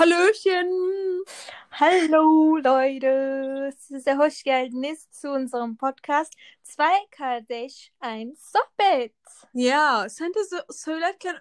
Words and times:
Hallöchen! 0.00 1.24
Hallo 1.70 2.56
Leute, 2.56 3.72
size 3.78 4.14
hoş 4.14 4.42
geldiniz 4.42 5.08
zu 5.10 5.28
unserem 5.28 5.76
Podcast 5.76 6.34
2 6.64 6.84
kardeş 7.10 7.92
1 8.02 8.36
sohbet. 8.36 9.14
Ja, 9.54 10.08
sen 10.08 10.34
de 10.34 10.44
so 10.44 10.56
söylerken 10.72 11.36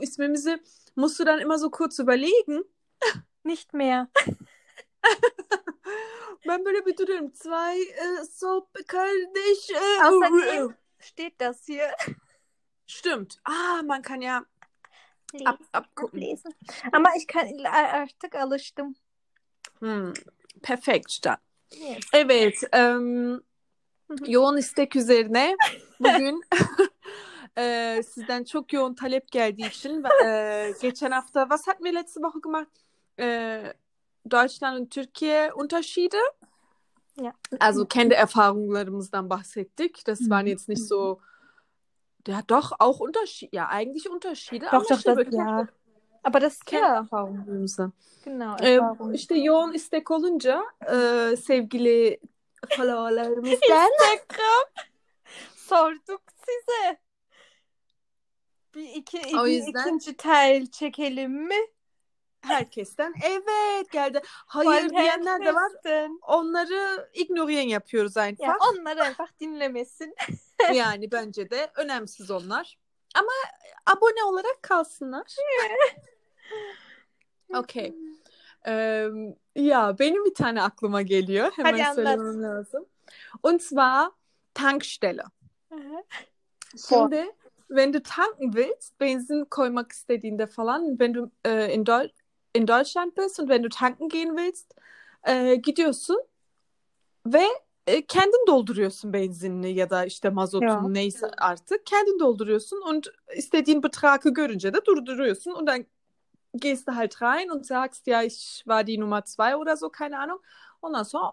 ismimizi 0.00 0.62
musst 0.96 1.20
du 1.20 1.26
dann 1.26 1.40
immer 1.40 1.58
so 1.58 1.70
kurz 1.70 1.98
überlegen. 2.00 2.64
Nicht 3.44 3.74
mehr. 3.74 4.08
Ben 6.48 6.64
böyle 6.64 6.86
bir 6.86 6.96
duruyorum. 6.96 7.32
Zwei 7.32 7.80
äh, 7.80 8.24
so 8.24 8.68
kardeş. 8.86 9.70
Äh, 9.70 10.04
Außerdem 10.04 10.74
steht 10.98 11.40
das 11.40 11.66
hier. 11.66 11.90
Stimmt. 12.86 13.40
Ah, 13.44 13.82
man 13.82 14.02
kann 14.02 14.22
ja 14.22 14.46
Lesen, 15.34 15.46
ab, 15.46 15.58
abgucken. 15.72 16.20
lesen. 16.20 16.52
Ama 16.92 17.08
ich 17.16 17.26
kann 17.26 17.48
artık 17.64 18.34
alıştım. 18.34 18.94
Hmm, 19.78 20.12
perfekt 20.62 21.24
dann. 21.24 21.36
Yes. 21.74 21.98
Evet. 22.12 22.54
em, 22.72 23.40
yoğun 24.26 24.56
istek 24.56 24.96
üzerine 24.96 25.56
bugün 26.00 26.42
e, 27.58 28.02
sizden 28.14 28.44
çok 28.44 28.72
yoğun 28.72 28.94
talep 28.94 29.30
geldiği 29.32 29.66
için 29.68 30.04
e, 30.24 30.72
geçen 30.82 31.10
hafta 31.10 31.40
was 31.42 31.66
hatten 31.66 31.84
wir 31.84 31.94
letzte 31.94 32.20
Woche 32.20 32.40
gemacht? 32.44 32.70
E, 33.20 33.62
Deutschland 34.30 34.78
und 34.80 34.90
Türkiye 34.90 35.52
Unterschiede. 35.52 36.18
Ja. 37.22 37.32
Also 37.60 37.86
kendi 37.88 38.14
erfahrungslarımızdan 38.14 39.30
bahsettik. 39.30 40.06
Das 40.06 40.20
waren 40.20 40.44
Mhm. 40.44 40.50
jetzt 40.50 40.68
nicht 40.68 40.82
so 40.88 41.18
ja 42.28 42.42
doch 42.48 42.72
auch 42.78 43.00
Unterschiede. 43.00 43.56
Ja, 43.56 43.68
eigentlich 43.68 44.10
Unterschiede. 44.10 44.66
Doch, 44.72 44.86
doch, 44.86 45.02
das, 45.04 45.26
ja. 45.30 45.66
Aber 46.22 46.40
das 46.40 46.58
kendi 46.60 46.82
ja, 46.84 46.96
erfahrungslarımızdan. 46.98 47.92
genau. 48.24 48.56
Ee, 48.60 48.74
Erfahrung. 48.74 49.14
işte 49.14 49.34
yoğun 49.38 49.72
istek 49.72 50.10
olunca 50.10 50.62
e, 50.92 51.36
sevgili 51.36 52.20
followerlarımızdan 52.76 53.90
Instagram 54.02 54.66
sorduk 55.56 56.22
size. 56.36 56.98
Bir 58.74 58.88
iki, 58.94 59.18
O 59.38 59.44
bir 59.44 59.50
yüzden- 59.50 59.80
ikinci 59.80 60.16
tel 60.16 60.66
çekelim 60.66 61.32
mi? 61.46 61.56
Herkesten 62.46 63.14
evet 63.24 63.90
geldi. 63.90 64.20
Hayır 64.46 64.90
diyenler 64.90 65.44
de 65.44 65.54
var. 65.54 65.72
Onları 66.22 67.08
ignorieren 67.14 67.68
yapıyoruz 67.68 68.16
Ya 68.16 68.22
einfach. 68.22 68.56
onlar 68.72 68.96
einfach 68.96 69.30
dinlemesin. 69.40 70.14
Yani 70.74 71.12
bence 71.12 71.50
de 71.50 71.70
önemsiz 71.76 72.30
onlar. 72.30 72.78
Ama 73.14 73.28
abone 73.86 74.24
olarak 74.24 74.62
kalsınlar. 74.62 75.36
Okey. 77.54 77.94
Ee, 78.66 79.08
ya 79.56 79.96
benim 79.98 80.24
bir 80.24 80.34
tane 80.34 80.62
aklıma 80.62 81.02
geliyor. 81.02 81.52
Hemen 81.56 81.72
Hadi 81.72 81.82
anlat. 81.84 81.94
söylemem 81.94 82.42
lazım. 82.42 82.86
Und 83.42 83.60
zwar 83.60 84.10
Tankstelle. 84.54 85.22
Şimdi 86.88 87.34
wenn 87.68 87.92
du 87.92 88.02
tanken 88.02 88.52
willst, 88.52 89.00
Benzin 89.00 89.44
koymak 89.44 89.92
istediğinde 89.92 90.46
falan, 90.46 90.98
wenn 90.98 91.14
du 91.14 91.30
äh, 91.44 91.74
in, 91.74 91.86
Deu 91.86 92.08
in 92.56 92.66
Deutschland 92.66 93.14
bist 93.14 93.40
und 93.40 93.48
wenn 93.48 93.62
du 93.62 93.68
tanken 93.68 94.08
gehen 94.08 94.36
willst, 94.36 94.74
äh, 95.22 95.56
gidiyorsun 95.58 96.18
ve 97.26 97.44
e, 97.86 98.06
kendin 98.06 98.46
dolduruyorsun 98.46 99.12
benzinini 99.12 99.74
ya 99.74 99.90
da 99.90 100.04
işte 100.04 100.30
mazotunu 100.30 100.68
Ya. 100.68 100.88
neyse 100.88 101.30
artık 101.38 101.86
kendin 101.86 102.18
dolduruyorsun 102.18 102.80
und 102.90 103.06
istediğin 103.36 103.82
Betragı 103.82 104.30
görünce 104.34 104.74
de 104.74 104.84
durduruyorsun 104.84 105.52
und 105.52 105.66
dann 105.68 105.86
gehst 106.54 106.88
du 106.88 106.96
halt 106.96 107.22
rein 107.22 107.50
und 107.50 107.66
sagst, 107.66 108.06
ja, 108.06 108.22
ich 108.22 108.62
war 108.64 108.86
die 108.86 109.00
Nummer 109.00 109.24
zwei 109.24 109.56
oder 109.56 109.76
so, 109.76 109.90
keine 109.90 110.18
Ahnung. 110.18 110.40
Ondan 110.82 111.02
sonra 111.02 111.32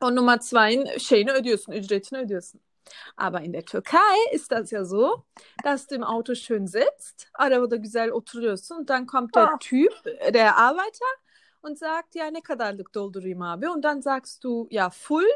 o 0.00 0.16
Nummer 0.16 0.38
zweien 0.40 0.98
şeyini 0.98 1.32
ödüyorsun, 1.32 1.72
ücretini 1.72 2.18
ödüyorsun. 2.18 2.60
Aber 3.16 3.40
in 3.40 3.52
der 3.52 3.64
Türkei 3.64 4.16
ist 4.32 4.50
das 4.52 4.70
ja 4.70 4.84
so, 4.84 5.24
dass 5.64 5.86
du 5.86 5.94
im 5.94 6.04
Auto 6.04 6.34
schön 6.34 6.66
sitzt, 6.66 7.28
arabada 7.34 7.76
güzel 7.76 8.12
oturuyorsun 8.12 8.78
und 8.78 8.90
dann 8.90 9.06
kommt 9.06 9.34
der 9.34 9.48
Ah. 9.54 9.56
Typ, 9.58 9.92
der 10.34 10.56
Arbeiter 10.56 11.06
und 11.62 11.78
sagt, 11.78 12.14
ja, 12.14 12.30
ne 12.30 12.40
kadarlık 12.40 12.94
doldurayım 12.94 13.42
abi. 13.42 13.68
Und 13.68 13.82
dann 13.84 14.02
sagst 14.02 14.44
du, 14.44 14.66
ja, 14.70 14.90
full, 14.90 15.28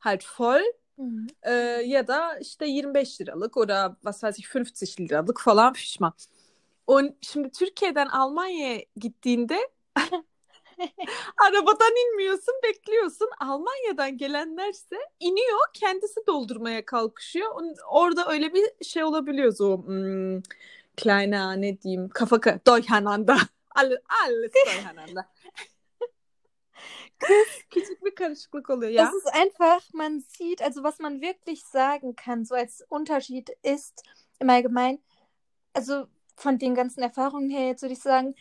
halt 0.00 0.24
voll 0.24 0.62
Mhm. 0.96 1.26
äh, 1.42 1.80
ya 1.86 2.06
da 2.06 2.38
işte 2.38 2.66
25 2.66 3.20
liralık 3.20 3.56
oder 3.56 3.96
was 4.02 4.22
weiß 4.22 4.38
ich 4.38 4.46
50 4.56 5.08
liralık 5.08 5.40
falan 5.40 5.72
pişman. 5.72 6.12
Und 6.86 7.12
şimdi 7.20 7.50
Türkiye'den 7.50 8.06
Almanya'ya 8.08 8.82
gittiğinde 8.96 9.58
arabadan 11.38 11.92
inmiyorsun, 12.06 12.54
bekliyorsun. 12.62 13.28
Almanya'dan 13.40 14.18
gelenlerse 14.18 14.96
iniyor, 15.20 15.60
kendisi 15.74 16.20
doldurmaya 16.26 16.86
kalkışıyor. 16.86 17.54
Orada 17.90 18.28
öyle 18.28 18.54
bir 18.54 18.84
şey 18.84 19.04
olabiliyor 19.04 19.52
so 19.52 19.86
hmm, 19.86 20.42
kleiner 20.96 21.60
ne 21.60 21.82
diyeyim 21.82 22.08
kafa 22.08 22.36
ka- 22.36 22.60
durcheinander. 22.66 23.38
Alles, 23.74 23.98
alles 24.24 24.52
durcheinander. 24.66 25.24
Küçük 27.70 28.04
bir 28.04 28.14
karışıklık 28.14 28.70
oluyor 28.70 28.90
ya. 28.92 29.06
Das 29.06 29.14
ist 29.14 29.34
einfach, 29.34 29.94
man 29.94 30.18
sieht, 30.18 30.62
also 30.62 30.82
was 30.82 31.00
man 31.00 31.20
wirklich 31.20 31.62
sagen 31.64 32.14
kann, 32.16 32.44
so 32.44 32.54
als 32.54 32.82
Unterschied 32.90 33.48
ist 33.62 34.02
im 34.40 34.50
Allgemeinen, 34.50 34.98
also 35.74 36.06
von 36.36 36.58
den 36.58 36.74
ganzen 36.74 37.02
Erfahrungen 37.02 37.50
her, 37.50 37.66
jetzt 37.66 37.82
würde 37.82 37.94
ich 37.94 38.02
sagen, 38.02 38.34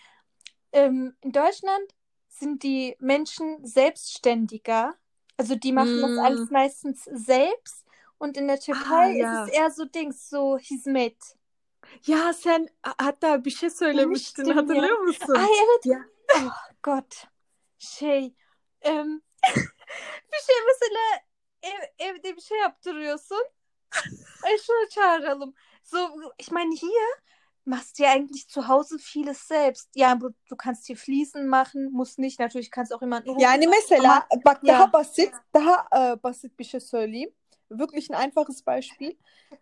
ähm, 0.74 1.16
in 1.22 1.32
Deutschland 1.32 1.94
sind 2.42 2.64
die 2.64 2.96
Menschen 3.00 3.66
selbstständiger, 3.66 4.96
also 5.38 5.56
die 5.56 5.72
machen 5.72 6.02
das 6.02 6.12
Mm. 6.12 6.20
alles 6.20 6.50
meistens 6.52 7.04
selbst 7.06 7.86
und 8.18 8.38
in 8.38 8.48
der 8.48 8.60
Türkei 8.60 9.18
ja. 9.18 9.44
ist 9.44 9.50
es 9.50 9.58
eher 9.58 9.72
so 9.72 9.86
Dings, 9.86 10.30
so 10.30 10.58
hizmet. 10.58 11.18
Ya 12.06 12.34
sen 12.34 12.68
hatta 12.98 13.46
bir 13.46 13.52
şey 13.52 13.70
söylemiştin 13.70 14.46
Demiştim 14.46 14.48
ya. 14.48 14.56
hatırlıyor 14.56 15.00
musun? 15.00 15.36
Ay 15.36 15.50
evet. 15.64 15.86
Ya. 15.86 16.06
Oh 16.36 16.52
Gott. 16.84 17.28
Şey. 17.78 18.34
em, 18.82 19.22
bir 20.32 20.42
şey 20.48 20.56
mesela 20.68 21.02
ev, 21.64 22.08
evde 22.10 22.36
bir 22.36 22.42
şey 22.42 22.58
yaptırıyorsun. 22.58 23.46
Ay 24.44 24.58
şunu 24.58 24.90
çağıralım. 24.90 25.54
So, 25.84 25.98
ich 26.40 26.52
meine 26.52 26.76
hier 26.76 27.24
machst 27.66 28.00
du 28.00 28.04
ja 28.04 28.12
eigentlich 28.12 28.48
zu 28.48 28.68
Hause 28.68 28.98
vieles 29.00 29.48
selbst. 29.48 29.90
Ja, 29.96 30.16
du, 30.16 30.56
kannst 30.58 30.88
hier 30.88 30.98
Fliesen 30.98 31.48
machen, 31.48 31.92
musst 31.92 32.20
nicht. 32.20 32.40
Natürlich 32.40 32.72
kannst 32.72 32.94
auch 32.94 33.02
jemanden 33.02 33.30
rufen. 33.30 33.42
Yani 33.42 33.68
mesela 33.68 34.28
bak 34.46 34.60
Ya. 34.64 34.74
daha 34.74 34.94
basit, 34.94 35.34
daha 35.54 35.86
e, 36.14 36.24
basit 36.24 36.60
bir 36.60 36.64
şey 36.64 36.80
söyleyeyim. 36.80 37.30
Wirklich 37.70 38.10
ein 38.12 38.16
einfaches 38.16 38.66
Beispiel. 38.66 39.18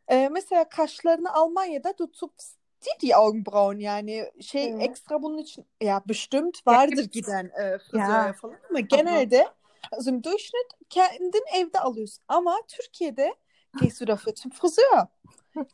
E, 0.08 0.30
mesela 0.30 0.70
kaşlarını 0.70 1.34
Almanya'da 1.34 1.94
du 1.98 2.08
zuckst 2.14 2.58
die, 2.82 3.02
die 3.08 3.16
Augenbrauen 3.16 3.80
yani 3.80 4.32
şey 4.42 4.70
Evet. 4.70 4.82
ekstra 4.82 5.22
bunun 5.22 5.38
için 5.38 5.66
ya 5.82 6.02
bestimmt 6.10 6.68
vardır 6.68 7.04
gibt's. 7.04 7.12
giden 7.14 7.52
e, 7.60 7.64
Ya. 7.64 7.78
frizöre 7.80 8.34
falan 8.34 8.58
ama 8.70 8.80
genelde 8.80 9.48
also 9.92 10.10
im 10.10 10.24
Durchschnitt 10.24 10.68
kendin 10.90 11.44
evde 11.56 11.80
alıyorsun 11.80 12.24
ama 12.28 12.58
Türkiye'de 12.68 13.36
gehst 13.80 14.02
du 14.02 14.08
dafür 14.08 14.34
zum 14.36 14.52
Friseur. 14.52 15.08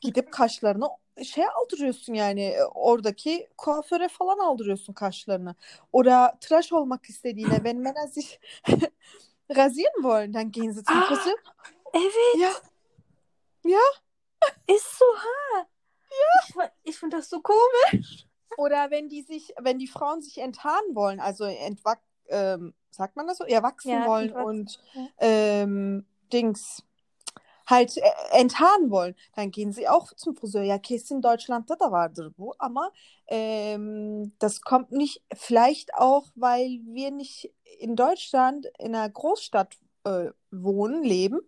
Gidip 0.02 0.32
kaşlarını 0.34 0.90
şey 1.24 1.44
aldırıyorsun 1.48 2.14
yani 2.14 2.42
e, 2.44 2.64
oradaki 2.64 3.48
kuaföre 3.58 4.08
falan 4.08 4.38
aldırıyorsun 4.40 4.94
kaşlarını. 4.94 5.56
Oder 5.92 6.40
tıraş 6.40 6.74
olmak 6.74 7.06
istediğine 7.10 7.56
wenn 7.56 7.78
Männer 7.78 8.08
sich 8.08 8.40
rasieren 9.56 10.02
wollen, 10.02 10.34
dann 10.34 10.52
gehen 10.52 10.72
sie 10.72 10.84
zum. 10.84 11.02
Friseur. 11.02 11.38
Evet, 11.94 12.62
Ja, 13.64 13.80
ist 14.68 14.86
so 14.98 15.06
hart. 15.06 15.68
Ich, 16.50 16.56
fi- 16.56 16.72
ich 16.84 16.96
finde 16.98 17.18
das 17.18 17.30
so 17.30 17.42
komisch. 17.42 18.26
oder 18.58 18.92
wenn 18.92 19.10
die 19.10 19.22
sich, 19.24 19.54
wenn 19.60 19.80
die 19.80 19.88
Frauen 19.88 20.22
sich 20.22 20.38
enttarnen 20.38 20.96
wollen, 20.96 21.20
also 21.20 21.44
entwach, 21.46 21.98
ähm, 22.30 22.74
sagt 22.92 23.16
man 23.16 23.28
das 23.28 23.38
so? 23.38 23.46
Ja, 23.48 23.64
wachsen 23.64 23.92
Ja, 23.92 24.06
wollen 24.06 24.30
entwachsen, 24.30 24.46
und 24.48 24.80
ja. 24.94 25.08
ähm, 25.20 26.06
Dings 26.32 26.84
halt 27.66 27.98
äh, 27.98 28.02
enttarnen 28.32 28.92
wollen, 28.92 29.16
dann 29.36 29.52
gehen 29.52 29.72
sie 29.72 29.88
auch 29.88 30.14
zum 30.14 30.36
Friseur. 30.36 30.64
Ja, 30.64 30.78
kesin 30.78 31.22
Deutschland'da 31.22 31.76
da 31.76 31.92
vardır 31.92 32.32
bu 32.38 32.54
ama 32.60 32.92
ähm, 33.28 34.34
das 34.40 34.62
kommt 34.62 34.92
nicht, 34.92 35.24
vielleicht 35.34 35.94
auch, 35.96 36.28
weil 36.36 36.82
wir 36.86 37.12
nicht 37.12 37.52
in 37.80 37.96
Deutschland 37.96 38.68
in 38.80 38.96
einer 38.96 39.10
Großstadt 39.10 39.78
äh, 40.06 40.32
wohnen, 40.52 41.04
leben. 41.04 41.42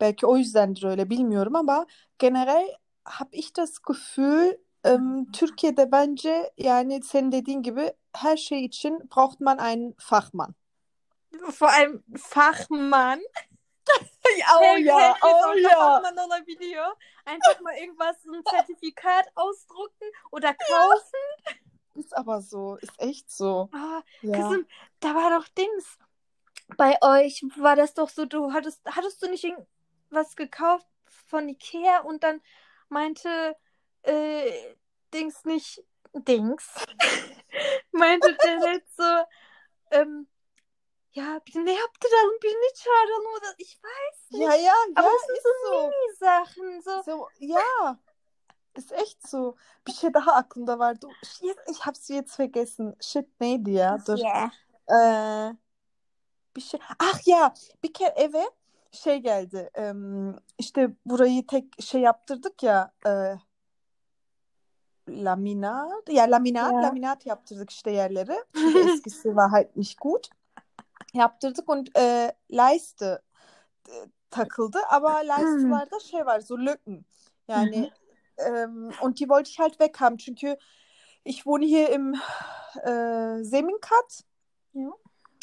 Belki 0.00 0.26
o 0.26 0.36
yüzdendir 0.36 0.84
öyle 0.84 1.10
bilmiyorum 1.10 1.56
ama 1.56 1.86
generell 2.18 2.66
habe 3.04 3.30
ich 3.32 3.52
das 3.52 3.82
Gefühl, 3.82 4.58
ähm, 4.84 5.26
Türkiye'de 5.32 5.92
bence 5.92 6.52
yani 6.58 7.02
senin 7.02 7.32
dediğin 7.32 7.62
gibi 7.62 7.92
her 8.12 8.36
şey 8.36 8.64
için 8.64 9.08
braucht 9.10 9.40
man 9.40 9.58
einen 9.58 9.94
Fachmann. 9.98 10.54
Vor 11.50 11.68
allem 11.68 12.02
Fachmann. 12.16 13.20
Oh 13.88 14.60
Herkes 14.60 14.86
ja, 14.86 15.16
oh 15.22 15.26
orada 15.26 15.60
ja. 15.60 15.70
Fachmann 15.70 16.18
olabiliyor. 16.18 16.96
Einfach 17.24 17.60
mal 17.60 17.74
irgendwas, 17.76 18.16
ein 18.24 18.42
Zertifikat 18.44 19.26
ausdrucken 19.34 20.10
oder 20.30 20.54
kaufen. 20.54 21.58
Ist 21.94 22.16
aber 22.16 22.40
so, 22.42 22.76
ist 22.76 22.92
echt 22.98 23.30
so. 23.30 23.68
Ah, 23.72 24.02
Ja. 24.22 24.52
Da 25.00 25.14
war 25.14 25.38
doch 25.38 25.48
Dings. 25.48 25.98
Bei 26.76 26.96
euch 27.00 27.42
war 27.56 27.76
das 27.76 27.94
doch 27.94 28.08
so, 28.08 28.24
du 28.26 28.52
hattest, 28.52 28.80
hattest 28.84 29.22
du 29.22 29.28
nicht 29.28 29.44
irgendwas 29.44 30.36
gekauft 30.36 30.86
von 31.28 31.48
Ikea 31.48 32.00
und 32.00 32.22
dann 32.24 32.42
meinte 32.88 33.56
äh, 34.02 34.50
Dings 35.14 35.44
nicht 35.44 35.84
Dings. 36.12 36.84
meinte 37.92 38.36
der 38.44 38.56
nicht 38.58 38.86
so, 38.96 39.24
ähm, 39.92 40.28
ja, 41.16 41.40
bir 41.46 41.64
ne 41.64 41.72
yaptıralım, 41.74 42.38
birini 42.42 42.74
çağıralım 42.74 43.32
oder 43.36 43.54
ich 43.58 43.74
weiß 43.82 44.32
nicht. 44.32 44.48
Ja, 44.48 44.54
ja, 44.54 44.74
Aber 44.96 45.10
ist 45.10 45.42
so 45.42 45.48
so. 45.66 45.88
Mini-Sachen, 45.88 46.80
so. 46.80 47.02
So, 47.02 47.28
ja. 47.40 47.98
Ist 48.76 48.92
echt 48.92 49.28
so. 49.28 49.54
Bir 49.86 49.92
şey 49.92 50.14
daha 50.14 50.32
aklımda 50.32 50.78
vardı. 50.78 51.08
Shit, 51.24 51.56
Ich 51.70 51.80
hab's 51.80 52.10
jetzt 52.10 52.40
vergessen. 52.40 52.94
Shit 53.00 53.40
neydi 53.40 53.70
ya? 53.70 53.98
Dur. 54.06 54.18
Yeah. 54.18 54.50
Ee, 54.90 55.56
bir 56.56 56.60
şey. 56.60 56.80
Ah 56.98 57.26
ya, 57.28 57.54
bir 57.82 57.92
kere 57.92 58.14
eve 58.16 58.50
şey 58.90 59.16
geldi. 59.18 59.70
İşte 60.58 60.90
burayı 61.06 61.46
tek 61.46 61.82
şey 61.82 62.00
yaptırdık 62.00 62.62
ya. 62.62 62.92
E, 63.06 63.10
laminat. 65.08 66.08
Ya 66.08 66.24
laminat, 66.24 66.72
Ja. 66.72 66.82
laminat 66.82 67.26
yaptırdık 67.26 67.70
işte 67.70 67.90
yerleri. 67.90 68.44
Eskisi 68.94 69.32
halt 69.32 69.76
nicht 69.76 70.00
gut. 70.00 70.28
Yaptırdık 71.16 71.68
und 71.68 71.88
e, 71.96 72.32
Leiste 72.52 73.22
e, 73.88 73.94
takıldı. 74.30 74.78
Ama 74.90 75.12
Leiste'larda 75.18 76.00
şey 76.00 76.26
var, 76.26 76.40
so 76.40 76.58
Lücken. 76.58 77.04
Yani 77.48 77.90
ähm, 78.38 78.90
und 79.02 79.20
die 79.20 79.28
wollte 79.28 79.50
ich 79.50 79.58
halt 79.58 79.78
weghaben. 79.78 80.16
Çünkü 80.16 80.56
ich 81.24 81.44
wohne 81.44 81.66
hier 81.66 81.88
im 81.90 82.14
äh, 82.84 83.44
Seminkat. 83.44 84.24
Ja. 84.74 84.90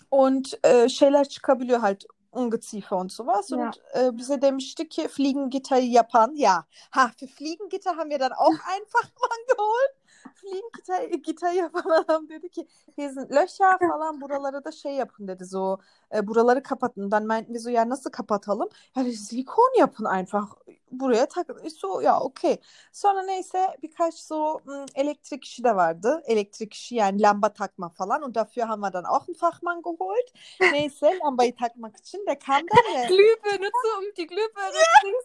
Und 0.10 0.60
äh, 0.64 0.90
şeyler 0.90 1.30
çıkabiliyor 1.30 1.80
halt 1.80 2.06
Ungeziefer 2.32 2.98
und 2.98 3.12
sowas. 3.12 3.50
Ja. 3.50 3.58
Und 3.58 3.82
äh, 3.94 4.18
bize 4.18 4.42
demişti 4.42 4.90
ki 4.90 5.08
Fliegengitter 5.08 5.78
yapan. 5.78 6.36
Ja, 6.36 6.66
ha, 6.92 7.12
für 7.18 7.28
Fliegengitter 7.28 7.96
haben 7.98 8.10
wir 8.10 8.20
dann 8.20 8.34
auch 8.34 8.60
einfach 8.78 9.10
mal 9.22 9.38
geholt. 9.48 10.03
Fliegengitter 10.36 11.04
Gitter 11.24 11.52
yapan 11.52 11.90
adam 11.90 12.30
dedi 12.30 12.50
ki 12.50 12.68
sind 12.98 13.32
Löcher 13.32 13.80
falan 13.80 14.22
buralara 14.22 14.66
da 14.66 14.72
şey 14.72 14.94
yapın 14.94 15.28
dedi 15.28 15.46
so 15.46 15.78
e, 16.16 16.28
buraları 16.28 16.64
kapatın. 16.64 17.12
Dann 17.12 17.28
meinten 17.28 17.54
wir 17.54 17.60
so 17.60 17.70
ya 17.70 17.90
nasıl 17.90 18.12
kapatalım? 18.12 18.70
Ya 18.96 19.06
dedi, 19.06 19.18
silikon 19.18 19.80
yapın 19.80 20.06
einfach 20.06 20.48
buraya. 20.92 21.28
Ich 21.64 21.74
so 21.74 22.02
ya 22.02 22.20
okey. 22.20 22.58
Sonra 22.92 23.24
neyse 23.24 23.78
birkaç 23.84 24.14
so 24.14 24.60
elektrik 24.96 25.44
işi 25.44 25.64
de 25.64 25.76
vardı. 25.76 26.22
Elektrik 26.26 26.74
işi 26.74 26.96
yani 26.96 27.22
lamba 27.22 27.54
takma 27.54 27.90
falan. 27.90 28.22
Und 28.22 28.36
dafür 28.36 28.62
haben 28.62 28.82
wir 28.82 28.94
dann 28.94 29.06
auch 29.06 29.28
einen 29.28 29.36
Fachmann 29.36 29.82
geholt. 29.82 30.34
Neyse 30.62 31.20
lambayı 31.26 31.56
takmak 31.56 31.98
için 31.98 32.26
de 32.28 32.40
kam 32.40 32.62
dann 32.68 32.94
ve 32.96 33.08
Glühbirne 33.08 33.70
so 33.84 33.98
um 33.98 34.16
die 34.18 34.28
Glühbirne. 34.28 34.84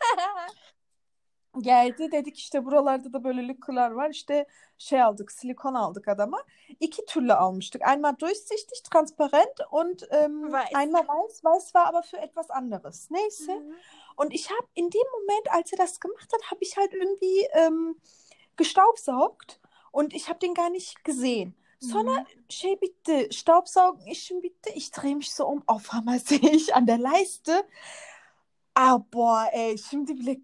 geldi. 1.62 2.12
Dedik 2.12 2.38
işte 2.38 2.64
buralarda 2.64 3.12
da 3.12 3.24
böyle 3.24 3.48
lükküler 3.48 3.90
var. 3.90 4.10
İşte 4.10 4.46
şey 4.78 5.02
aldık 5.02 5.32
silikon 5.32 5.74
aldık 5.74 6.08
adama. 6.08 6.44
İki 6.80 7.06
türlü 7.06 7.32
almıştık. 7.32 7.82
Einmal 7.88 8.18
durchsichtig, 8.18 8.90
transparent 8.92 9.60
und 9.70 10.02
ähm, 10.10 10.52
Weiß. 10.52 10.82
einmal 10.82 11.08
weiß. 11.08 11.44
Weiß 11.44 11.64
war 11.64 11.86
aber 11.86 12.02
für 12.02 12.16
etwas 12.16 12.50
anderes. 12.50 13.10
Neyse. 13.10 13.62
Und 14.16 14.34
ich 14.34 14.50
habe 14.50 14.68
in 14.74 14.90
dem 14.90 15.10
Moment, 15.12 15.48
als 15.50 15.72
er 15.72 15.78
das 15.78 16.00
gemacht 16.00 16.32
hat, 16.32 16.50
habe 16.50 16.60
ich 16.60 16.76
halt 16.76 16.92
irgendwie 16.92 17.48
ähm, 17.52 17.96
gestaubsaugt 18.56 19.60
und 19.92 20.14
ich 20.14 20.28
habe 20.28 20.38
den 20.38 20.54
gar 20.54 20.70
nicht 20.70 21.04
gesehen. 21.04 21.54
Sonra 21.80 22.26
şey 22.48 22.80
bitti, 22.80 23.28
Staubsaugen 23.32 24.06
işim 24.06 24.42
bitti. 24.42 24.70
Ich 24.74 24.90
drehe 24.90 25.14
mich 25.14 25.32
so 25.32 25.46
um. 25.46 25.62
Auf 25.66 25.94
einmal 25.94 26.18
sehe 26.24 26.50
ich 26.50 26.74
an 26.74 26.86
der 26.86 26.98
Leiste. 26.98 27.68
Ah 28.74 28.98
boah 29.12 29.46
ey, 29.52 29.78
şimdi 29.78 30.18
bile 30.18 30.36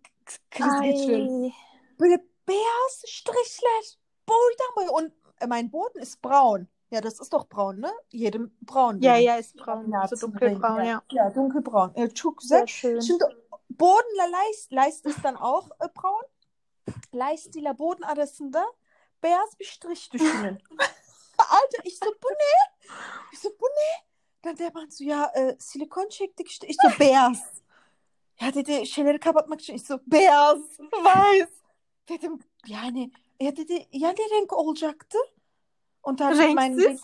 Boydan 4.26 4.75
boya. 4.75 4.91
Und 4.91 5.12
äh, 5.41 5.47
mein 5.47 5.71
Boden 5.71 5.99
ist 6.00 6.21
braun. 6.23 6.69
Ja, 6.91 7.00
das 7.00 7.19
ist 7.21 7.32
doch 7.32 7.49
braun, 7.49 7.81
ne? 7.81 7.93
Jedem 8.11 8.56
braun. 8.61 9.00
Ja, 9.00 9.17
ja, 9.17 9.37
ist 9.37 9.56
braun. 9.56 9.93
So 10.09 10.29
dunkelbraun, 10.29 10.85
ja. 10.85 11.03
Ja, 11.11 11.31
dunkelbraun. 11.31 11.93
Ja, 11.97 12.06
güzel. 12.06 12.59
Sehr 12.59 12.67
schön. 12.67 13.00
Şimdi 13.00 13.25
Bodenla 13.69 14.26
Leist, 14.26 14.73
Leist 14.73 15.06
ist 15.06 15.25
dann 15.25 15.37
auch 15.37 15.71
äh, 15.81 15.88
braun. 15.88 16.25
Leist 17.12 17.56
ile 17.56 17.79
Boden 17.79 18.03
arasında 18.03 18.65
beyaz 19.23 19.59
bir 19.61 19.65
strich 19.65 20.12
düşünün. 20.12 20.59
Alter, 21.38 21.85
ich 21.85 21.99
so, 21.99 22.06
bu 22.06 22.29
ne? 22.29 22.94
Ich 23.32 23.38
so, 23.41 23.49
bu 23.49 23.67
ne? 23.67 24.05
Dann 24.44 24.56
der 24.56 24.73
Mann 24.75 24.91
so, 24.91 25.05
ya 25.05 25.32
e, 25.37 25.56
silikon 25.59 26.09
çektik 26.09 26.49
işte. 26.49 26.67
Ich 26.67 26.76
so, 26.82 26.88
beyaz. 27.00 27.63
Ya 28.41 28.55
dedi 28.55 28.87
şeyleri 28.87 29.19
kapatmak 29.21 29.61
için. 29.61 29.77
So, 29.77 29.99
beyaz, 30.07 30.59
weiß. 31.05 31.49
Dedim 32.09 32.39
yani, 32.67 33.11
ya 33.41 33.57
dedi 33.57 33.87
ya 33.93 34.11
ne 34.11 34.31
renk 34.39 34.53
olacaktı? 34.53 35.19
Und 36.03 36.19
da 36.19 36.31
Renksiz? 36.39 37.01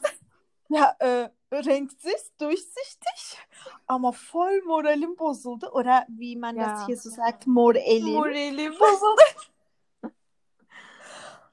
ja, 0.70 0.96
äh, 1.00 1.30
renksiz, 1.52 2.30
durchsichtig, 2.40 3.38
aber 3.88 4.12
voll 4.32 4.62
moralim 4.64 5.18
bozuldu. 5.18 5.66
Oder 5.66 6.06
wie 6.08 6.36
man 6.36 6.56
Ja. 6.56 6.62
das 6.62 6.86
hier 6.86 6.96
so 6.96 7.10
sagt, 7.10 7.46
moralim. 7.46 8.14
Moralim. 8.14 8.72
bozuldu. 8.80 9.22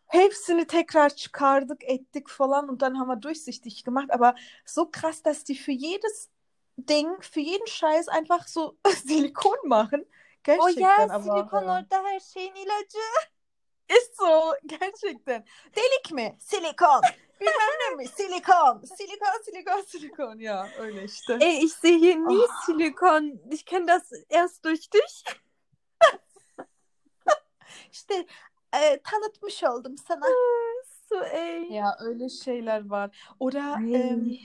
Hepsini 0.07 0.65
tekrar 0.67 1.09
çıkardık, 1.09 1.83
ettik 1.83 2.29
falan 2.29 2.69
und 2.69 2.81
dann 2.81 2.99
haben 2.99 3.09
wir 3.09 3.21
durchsichtig 3.21 3.83
gemacht. 3.83 4.11
Aber 4.11 4.35
so 4.65 4.89
krass, 4.91 5.21
dass 5.23 5.43
die 5.43 5.55
für 5.55 5.71
jedes 5.73 6.29
Ding, 6.77 7.21
für 7.21 7.39
jeden 7.41 7.67
Scheiß 7.67 8.07
einfach 8.07 8.47
so 8.47 8.77
Silikon 9.05 9.57
machen. 9.65 10.05
O 10.47 10.67
ya 10.67 10.73
Gerçekten 10.73 11.09
aber. 11.09 11.23
silikon 11.23 11.63
ja. 11.63 11.73
orada 11.73 12.03
her 12.03 12.19
şeyin 12.19 12.55
ilacı. 12.55 12.97
Ist 13.89 14.15
so, 14.17 14.53
gerçekten. 14.65 15.45
Delik 15.75 16.11
mi? 16.11 16.37
Silikon. 16.39 17.01
Bilmem 17.39 17.73
ne 17.89 17.95
mi? 17.95 18.07
Silikon. 18.07 18.81
Silikon, 18.97 19.41
silikon, 19.45 19.81
silikon. 19.81 20.39
Ya 20.39 20.69
öyle 20.79 21.03
işte. 21.03 21.37
Ey, 21.41 21.63
ich 21.63 21.73
sehe 21.73 21.97
hier 21.99 22.15
nie 22.15 22.43
Ah. 22.49 22.65
Silikon. 22.65 23.39
Ich 23.51 23.65
kenne 23.65 23.87
das 23.87 24.11
erst 24.29 24.63
durch 24.65 24.91
dich. 24.93 25.23
İşte 27.91 28.25
e, 28.75 28.99
tanıtmış 29.03 29.63
oldum 29.63 29.95
sana. 30.07 30.25
So, 31.09 31.23
ey. 31.23 31.63
Ya 31.71 31.97
öyle 31.99 32.29
şeyler 32.29 32.89
var. 32.89 33.17
Oder 33.39 33.75
Ay. 33.77 33.93
ähm, 33.95 34.37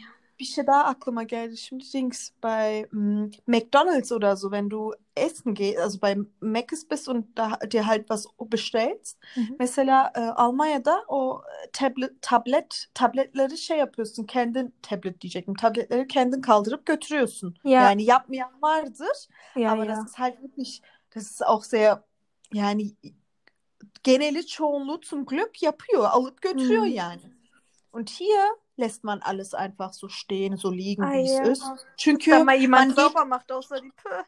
bir 0.43 0.47
şey 0.47 0.67
daha 0.67 0.85
aklıma 0.85 1.23
geldi. 1.23 1.57
Şimdi 1.57 1.85
Dings 1.93 2.31
bei 2.43 2.87
mm, 2.93 3.31
McDonald's 3.47 4.13
oder 4.13 4.37
so, 4.37 4.51
wenn 4.51 4.71
du 4.71 4.93
essen 5.17 5.55
gehst, 5.55 5.79
also 5.79 5.99
bei 6.03 6.17
Mc's 6.41 6.91
bist 6.91 7.09
und 7.09 7.25
da 7.37 7.59
dir 7.71 7.87
halt 7.87 8.09
was 8.09 8.27
bestellst. 8.53 9.19
Mhm. 9.37 9.57
Mesela 9.59 10.13
e, 10.17 10.21
Almanya'da 10.21 11.05
o 11.09 11.43
tablet, 11.73 12.23
tablet 12.23 12.87
tabletleri 12.95 13.59
şey 13.59 13.79
yapıyorsun. 13.79 14.25
Kendin 14.25 14.75
tablet 14.83 15.21
diyecektim. 15.21 15.55
Tabletleri 15.55 16.09
kendin 16.09 16.41
kaldırıp 16.41 16.87
götürüyorsun. 16.87 17.55
Ja. 17.65 17.83
Yani 17.83 18.05
yapmayan 18.05 18.63
vardır. 18.63 19.29
Ja, 19.57 19.73
Aber 19.73 19.87
ja. 19.87 19.97
das 19.97 20.07
ist 20.07 20.19
halt 20.19 20.37
wirklich, 20.43 20.83
das 21.15 21.31
ist 21.31 21.43
auch 21.43 21.65
sehr, 21.65 21.99
yani 22.55 22.91
geneli 24.05 24.47
çoğunluğu 24.47 25.01
zum 25.05 25.25
Glück 25.27 25.63
yapıyor, 25.63 26.05
alıp 26.05 26.43
götürüyor 26.43 26.83
Mhm. 26.83 26.93
yani. 26.93 27.21
Und 27.93 28.09
hier 28.09 28.62
lässt 28.83 29.05
man 29.05 29.23
alles 29.23 29.55
einfach 29.55 29.93
so 29.95 30.09
stehen, 30.09 30.57
so 30.57 30.71
liegen, 30.71 31.05
Ah, 31.05 31.13
wie 31.13 31.25
es 31.25 31.39
ja. 31.39 31.43
ist. 31.53 31.63
Çünkü 31.97 32.31
Da 32.31 32.45
mal 32.45 32.57
jemand 32.61 32.71
man 32.71 32.89
geht, 32.89 32.97
sauber 32.97 33.25
macht 33.25 33.51
außer 33.53 33.81
die 33.83 33.93
Pö. 33.93 34.23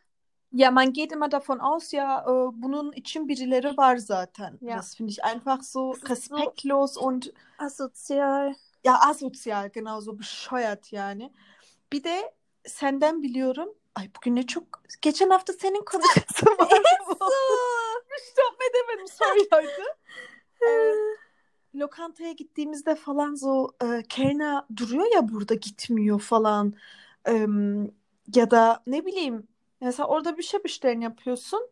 ja, 0.53 0.71
man 0.71 0.93
geht 0.93 1.13
immer 1.13 1.29
davon 1.31 1.61
aus, 1.61 1.93
ja, 1.93 2.23
e, 2.23 2.53
bunun 2.63 2.93
için 2.93 3.27
birileri 3.29 3.77
var 3.77 3.97
zaten. 3.99 4.59
Ja. 4.61 4.77
Das 4.77 4.95
finde 4.97 5.11
ich 5.13 5.25
einfach 5.25 5.63
so 5.63 5.93
ist 5.93 6.01
so- 6.03 6.09
respektlos 6.13 6.97
und 6.97 7.33
Asozial. 7.59 8.55
ja 8.85 9.01
asozial, 9.11 9.71
genau 9.71 10.01
so 10.01 10.13
bescheuert 10.19 10.93
yani. 10.93 11.33
Bir 11.93 12.05
de 12.05 12.33
senden 12.67 13.23
biliyorum. 13.23 13.69
Ay 13.95 14.11
bugün 14.17 14.37
ne 14.37 14.47
çok... 14.47 14.65
Geçen 15.03 15.31
hafta 15.31 15.53
senin 15.53 15.85
konuşması 15.85 16.47
var. 16.59 16.69
Stop 18.31 18.59
edemedim 18.71 19.07
sorry 19.09 19.41
Leute. 19.53 19.83
Ee, 20.63 20.95
lokantaya 21.75 22.33
gittiğimizde 22.33 22.95
falan 22.95 23.35
so 23.35 23.69
e, 23.85 24.03
Kellner 24.09 24.65
duruyor 24.77 25.15
ya 25.15 25.29
burada 25.29 25.55
gitmiyor 25.55 26.21
falan. 26.21 26.75
Em, 27.25 27.85
ya 28.35 28.51
da 28.51 28.83
ne 28.87 29.07
bileyim 29.07 29.49
mesela 29.81 30.07
orada 30.09 30.39
bir 30.39 30.43
şey 30.43 30.65
bestellen 30.65 31.01
yapıyorsun. 31.01 31.69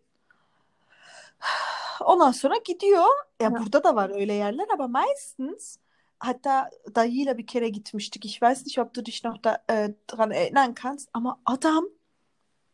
Ondan 2.04 2.32
sonra 2.32 2.54
gidiyor. 2.64 3.04
Ya 3.40 3.50
Ja. 3.50 3.58
burada 3.58 3.84
da 3.84 3.96
var 3.96 4.10
öyle 4.10 4.32
yerler 4.32 4.66
ama 4.74 4.88
meistens 4.88 5.76
hatta 6.18 6.70
dayıyla 6.94 7.38
bir 7.38 7.46
kere 7.46 7.68
gitmiştik. 7.68 8.24
Ich 8.24 8.42
weiß 8.42 8.64
nicht, 8.66 8.78
ob 8.78 8.94
du 8.94 9.06
dich 9.06 9.24
noch 9.24 9.44
da, 9.44 9.64
e, 9.70 9.94
dran 10.12 10.30
erinnern 10.30 10.74
kannst 10.74 11.08
ama 11.14 11.40
adam 11.46 11.84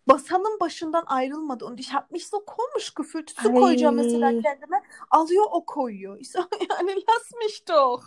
masanın 0.09 0.61
başından 0.61 1.05
ayrılmadı. 1.07 1.65
Und 1.67 1.79
ich 1.79 1.95
habe 1.95 2.07
mich 2.11 2.27
so 2.27 2.45
komisch 2.45 2.95
gefühlt. 2.97 3.31
Su 3.31 3.55
koyacağım 3.55 3.95
mesela 3.97 4.27
Ay. 4.27 4.43
kendime. 4.43 4.83
Alıyor 5.11 5.45
o 5.51 5.65
koyuyor. 5.65 6.17
Ich 6.21 6.31
so, 6.31 6.39
yani 6.71 6.91
lass 6.97 7.33
mich 7.45 7.69
doch. 7.69 8.03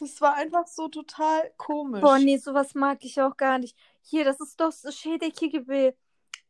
Das 0.00 0.10
war 0.10 0.34
einfach 0.36 0.66
so 0.68 0.88
total 0.90 1.50
komisch. 1.58 2.02
Boah, 2.02 2.18
nee, 2.18 2.38
sowas 2.38 2.74
mag 2.74 3.04
ich 3.04 3.18
auch 3.20 3.36
gar 3.36 3.58
nicht. 3.58 3.76
Hier, 4.02 4.24
das 4.24 4.40
ist 4.40 4.58
doch 4.60 4.72
so 4.72 4.90
Schädecke 4.90 5.48
gibi 5.48 5.94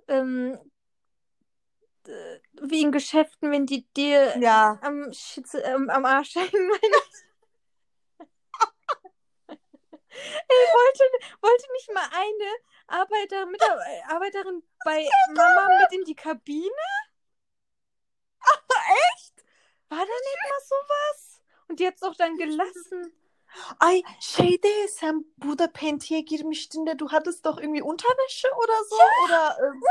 ähm, 0.09 0.59
äh, 2.07 2.39
wie 2.71 2.83
in 2.83 2.93
Geschäften, 2.93 3.51
wenn 3.51 3.67
die 3.67 3.85
dir 3.97 4.39
Ja. 4.41 4.79
am, 4.83 5.13
Schitze, 5.13 5.59
ähm, 5.61 5.91
am 5.91 6.05
Arsch 6.05 6.35
hängen. 6.37 6.69
meine 6.69 6.97
ich. 7.11 7.32
Ey, 10.13 10.65
wollte, 10.75 11.05
wollte 11.41 11.73
nicht 11.73 11.93
mal 11.93 12.09
eine 12.13 12.51
Arbeiter, 12.87 13.47
Mitar 13.47 13.79
Arbeiterin 14.09 14.63
bei 14.85 15.09
Mama 15.31 15.69
mit 15.81 15.93
in 15.93 16.05
die 16.05 16.15
Kabine? 16.15 16.71
Echt? 19.15 19.45
War 19.89 19.99
da 19.99 20.05
nicht 20.05 20.43
mal 20.51 20.61
sowas? 20.67 21.41
Und 21.69 21.81
die 21.81 21.87
hat's 21.87 22.03
auch 22.03 22.17
dann 22.17 22.37
gelassen. 22.37 23.13
Ay 23.79 24.03
şeyde 24.21 24.89
sen 24.89 25.35
burada 25.37 25.67
Penti'ye 25.67 26.21
girmiştin 26.21 26.87
de 26.87 26.99
du 26.99 27.11
hattest 27.13 27.45
doch 27.45 27.59
irgendwie 27.59 27.83
Unterwäsche 27.83 28.49
oder 28.57 28.85
so 28.89 28.97
oder 29.25 29.57
ähm, 29.61 29.83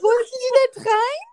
wollten 0.00 0.38
die 0.42 0.78
nicht 0.80 0.86
rein? 0.86 1.26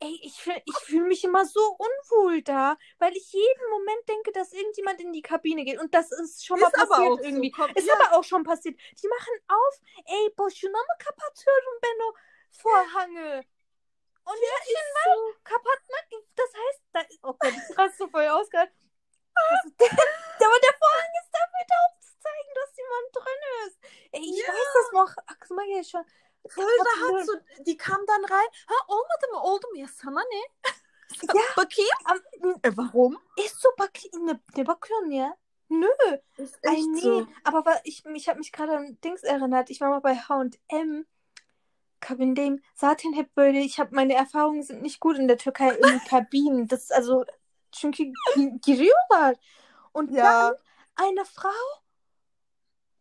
Ey, 0.00 0.16
ich, 0.22 0.34
fühl- 0.40 0.62
ich 0.64 0.76
fühle 0.84 1.06
mich 1.06 1.24
immer 1.24 1.44
so 1.44 1.60
unwohl 1.76 2.42
da, 2.42 2.76
weil 2.98 3.16
ich 3.16 3.32
jeden 3.32 3.70
Moment 3.70 4.08
denke, 4.08 4.30
dass 4.30 4.52
irgendjemand 4.52 5.00
in 5.00 5.12
die 5.12 5.22
Kabine 5.22 5.64
geht. 5.64 5.80
Und 5.80 5.92
das 5.92 6.12
ist 6.12 6.46
schon 6.46 6.60
mal 6.60 6.68
Ist 6.68 6.74
passiert 6.74 7.18
so, 7.18 7.24
irgendwie. 7.24 7.50
komm, 7.50 7.70
ist 7.74 7.86
ja. 7.88 7.94
aber 7.94 8.16
auch 8.16 8.22
schon 8.24 8.44
passiert. 8.44 8.78
Die 9.02 9.08
machen 9.08 9.34
auf, 9.48 9.74
ey, 10.06 10.30
boşuna 10.36 10.78
mı 10.78 10.94
kapatıyorum 11.04 11.78
ben 11.82 11.98
o 12.06 12.14
Vorhange? 12.50 13.44
Und 14.24 14.36
ja, 14.38 14.56
ist 14.62 14.94
mal 14.94 15.32
kapatmak, 15.42 16.06
das 16.36 16.50
heißt, 16.54 16.82
da, 16.92 17.00
oh 17.22 17.34
Gott, 17.40 17.52
ich 17.56 17.78
raste 17.78 17.96
so 17.98 18.08
voll 18.08 18.26
aus 18.28 18.48
gerade. 18.50 18.70
Das 19.34 19.64
ist- 19.64 19.80
Aber 20.46 20.58
der 20.60 20.74
Vorhang 20.78 21.12
ist 21.22 21.30
dafür 21.32 21.64
da, 21.68 21.76
um 21.88 22.00
zu 22.00 22.12
zeigen, 22.20 22.52
dass 22.54 22.76
jemand 22.76 23.06
drin 23.16 23.42
ist. 23.66 23.78
Ey, 24.12 24.20
ich 24.20 24.46
Ja. 24.46 24.52
weiß 24.52 24.70
das 24.74 24.92
noch. 24.92 25.12
Ach, 25.26 25.50
mal 25.50 25.66
ja 25.68 25.82
schon. 25.82 26.04
Böyle 26.56 26.78
rahat 26.84 27.26
so, 27.26 27.32
die 27.66 27.76
kam 27.76 28.06
dann 28.08 28.22
rein. 28.22 28.50
Ha 28.66 28.74
olmadı 28.88 29.26
mı? 29.32 29.40
Oldu 29.42 29.66
mu? 29.68 29.78
Ya 29.78 29.86
sana 29.88 30.20
ne? 30.20 30.42
Ja. 31.34 31.42
Bakayım. 31.56 31.90
E, 32.64 32.68
warum? 32.70 33.16
ist 33.36 33.60
so 33.60 33.68
bak 33.78 33.90
ne, 34.14 34.40
ne 34.56 34.66
bakıyorsun 34.66 35.10
ya? 35.10 35.36
Nö. 35.70 35.88
Ist 36.38 36.58
Ey, 36.62 36.82
nee, 36.92 37.26
aber 37.44 37.64
wa- 37.64 37.80
ich, 37.84 38.04
ich 38.14 38.28
habe 38.28 38.38
mich 38.38 38.52
gerade 38.52 38.76
an 38.76 38.98
Dings 39.04 39.22
erinnert. 39.24 39.70
Ich 39.70 39.80
war 39.80 39.88
mal 39.90 40.00
bei 40.00 40.14
H&M. 40.16 41.06
Hep 43.14 43.36
böyle, 43.36 43.60
ich 43.60 43.78
habe 43.80 43.94
meine 43.94 44.14
Erfahrungen 44.14 44.62
sind 44.62 44.82
nicht 44.82 45.00
gut 45.00 45.18
in 45.18 45.28
der 45.28 45.38
Türkei 45.38 45.70
in 45.70 46.00
Kabinen. 46.08 46.68
Das 46.68 46.82
ist 46.82 46.92
also 46.92 47.24
çünkü 47.72 48.12
gi- 48.36 48.60
giriyorlar. 48.60 49.34
Und 49.92 50.10
Ja. 50.10 50.22
dann 50.50 50.56
eine 50.96 51.24
Frau 51.24 51.82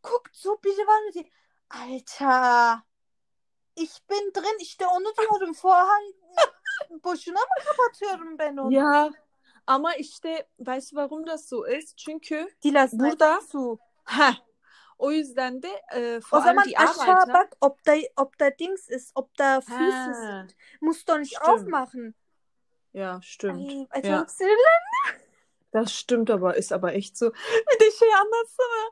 guckt 0.01 0.35
so 0.35 0.57
mı 0.63 1.13
diye. 1.13 1.29
Alter. 1.69 2.83
Ich 3.77 4.09
bin 4.09 4.31
drin. 4.35 4.57
İşte 4.61 4.87
onu 4.87 5.13
diyorum. 5.17 5.51
Vorhang 5.63 6.13
boşuna 7.03 7.39
mı 7.39 7.63
kapatıyorum 7.65 8.37
ben 8.39 8.57
onu? 8.57 8.73
Ja, 8.73 9.09
ama 9.67 9.95
işte 9.95 10.47
weißt 10.59 10.91
du 10.91 10.95
warum 10.95 11.27
das 11.27 11.49
so 11.49 11.65
ist? 11.67 11.97
Çünkü 11.97 12.49
Die 12.63 12.73
lassen 12.73 12.99
Burada- 12.99 13.41
zu. 13.51 13.79
ha 14.03 14.33
o 14.97 15.11
yüzden 15.11 15.61
de 15.61 15.81
e, 15.95 16.17
O 16.17 16.21
vor 16.31 16.41
allem 16.41 16.45
zaman 16.55 16.65
die 16.65 16.77
aşağı 16.77 17.15
Arbeiter. 17.15 17.33
bak, 17.33 17.53
ob 17.61 17.85
da, 17.85 17.95
ob 18.17 18.39
da 18.39 18.59
Dings 18.59 18.89
ist, 18.89 19.11
ob 19.15 19.37
da 19.39 19.57
Füße 19.61 20.13
sind. 20.13 20.51
Musst 20.81 21.07
doch 21.07 21.17
nicht 21.19 21.35
Stimmt. 21.35 21.49
aufmachen. 21.49 22.15
ja, 22.93 23.19
stimmt. 23.23 23.71
Ay, 23.71 23.87
acayip 23.91 24.05
Ja. 24.05 24.25
Das 25.73 25.91
stimmt 25.93 26.29
aber, 26.29 26.55
ist 26.57 26.71
aber 26.71 26.93
echt 26.93 27.17
so. 27.17 27.31
Bir 27.31 27.79
de 27.79 27.91
şey 27.91 28.13
anlatsana. 28.15 28.91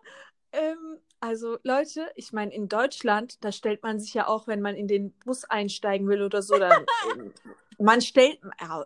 Ähm, 0.53 0.99
also 1.25 1.57
Leute, 1.63 2.11
ich 2.15 2.33
meine, 2.33 2.53
in 2.53 2.69
Deutschland, 2.69 3.43
da 3.43 3.51
stellt 3.51 3.81
man 3.83 3.99
sich 3.99 4.13
ja 4.13 4.27
auch, 4.27 4.47
wenn 4.47 4.61
man 4.61 4.75
in 4.75 4.87
den 4.87 5.11
Bus 5.25 5.43
einsteigen 5.45 6.07
will 6.07 6.21
oder 6.21 6.41
so, 6.41 6.57
dann 6.57 6.85
ähm, 7.17 7.33
man 7.79 8.01
stellt, 8.01 8.39
ja, 8.61 8.85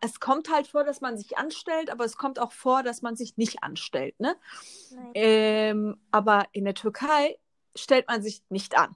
es 0.00 0.20
kommt 0.20 0.50
halt 0.50 0.68
vor, 0.68 0.84
dass 0.84 1.00
man 1.00 1.18
sich 1.18 1.36
anstellt, 1.36 1.90
aber 1.90 2.04
es 2.04 2.16
kommt 2.16 2.38
auch 2.38 2.52
vor, 2.52 2.82
dass 2.84 3.02
man 3.02 3.16
sich 3.16 3.36
nicht 3.36 3.64
anstellt, 3.64 4.18
ne? 4.20 4.36
Ähm, 5.14 5.98
aber 6.12 6.46
in 6.52 6.64
der 6.64 6.74
Türkei 6.74 7.38
stellt 7.74 8.06
man 8.06 8.22
sich 8.22 8.42
nicht 8.50 8.78
an. 8.78 8.94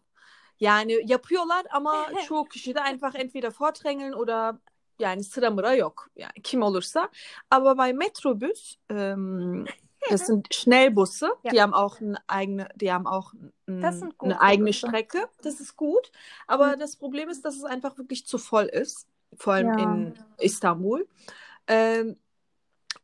Yani 0.61 1.01
yapıyorlar 1.05 1.65
ama 1.71 2.07
çoğu 2.29 2.45
kişi 2.45 2.75
de 2.75 2.81
einfach 2.81 3.15
entweder 3.15 3.51
vordrängeln 3.51 4.13
oder 4.13 4.57
yani 4.99 5.25
sıra 5.25 5.51
mıra 5.51 5.75
yok. 5.75 6.09
Yani 6.17 6.43
kim 6.43 6.63
olursa. 6.63 7.09
Aber 7.51 7.79
bei 7.79 7.93
Metrobus, 7.93 8.77
ähm, 8.91 9.65
das 10.11 10.27
sind 10.27 10.55
Schnellbusse, 10.55 11.31
Ja. 11.43 11.51
die 11.53 11.61
haben 11.63 11.75
auch 11.75 12.01
eine 12.01 12.19
eigene, 12.27 12.69
die 12.77 12.93
haben 12.93 13.07
auch 13.07 13.33
ein, 13.67 13.85
eine 14.19 14.41
eigene. 14.41 14.73
Strecke. 14.73 15.29
Das 15.43 15.61
ist 15.61 15.77
gut. 15.77 16.11
Aber 16.47 16.77
Mhm. 16.77 16.81
das 16.81 16.97
Problem 16.97 17.29
ist, 17.29 17.45
dass 17.45 17.57
es 17.57 17.65
einfach 17.65 17.99
wirklich 17.99 18.27
zu 18.27 18.39
voll 18.39 18.65
ist. 18.67 19.07
Vor 19.37 19.53
allem 19.55 19.69
Ja. 19.79 19.85
in 19.85 20.15
Istanbul. 20.39 21.07
Ähm, 21.67 22.17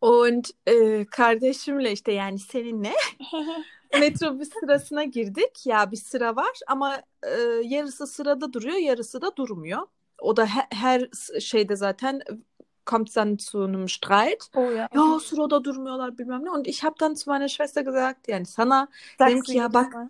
und 0.01 0.55
e, 0.67 1.05
kardeşimle 1.05 1.93
işte 1.93 2.13
yani 2.13 2.39
seninle 2.39 2.93
metrobüs 4.01 4.51
sırasına 4.61 5.05
girdik. 5.05 5.67
Ya 5.67 5.91
bir 5.91 5.97
sıra 5.97 6.37
var 6.37 6.61
ama 6.67 7.03
e, 7.23 7.31
yarısı 7.65 8.07
sırada 8.07 8.53
duruyor, 8.53 8.77
yarısı 8.77 9.23
da 9.23 9.37
durmuyor. 9.37 9.83
O 10.19 10.37
da 10.37 10.47
her, 10.47 10.67
her 10.71 11.09
şeyde 11.41 11.77
zaten 11.77 12.21
kommt 12.85 13.17
dann 13.17 13.39
zu 13.39 13.63
einem 13.65 13.89
Streit. 13.89 14.51
oh 14.55 14.71
ja. 14.71 14.89
Ja, 14.95 15.21
sırada 15.21 15.65
durmuyorlar 15.65 16.19
bilmem 16.19 16.45
ne. 16.45 16.51
Und 16.51 16.67
ich 16.67 16.83
habe 16.85 16.95
dann 16.99 17.17
zu 17.17 17.31
meiner 17.31 17.49
Schwester 17.49 17.83
gesagt, 17.85 18.29
yani 18.29 18.47
sana 18.47 18.89
Sagst 19.19 19.33
dedim 19.33 19.43
ki 19.43 19.57
ya 19.57 19.73
bak 19.75 19.93
Mal. 19.93 20.09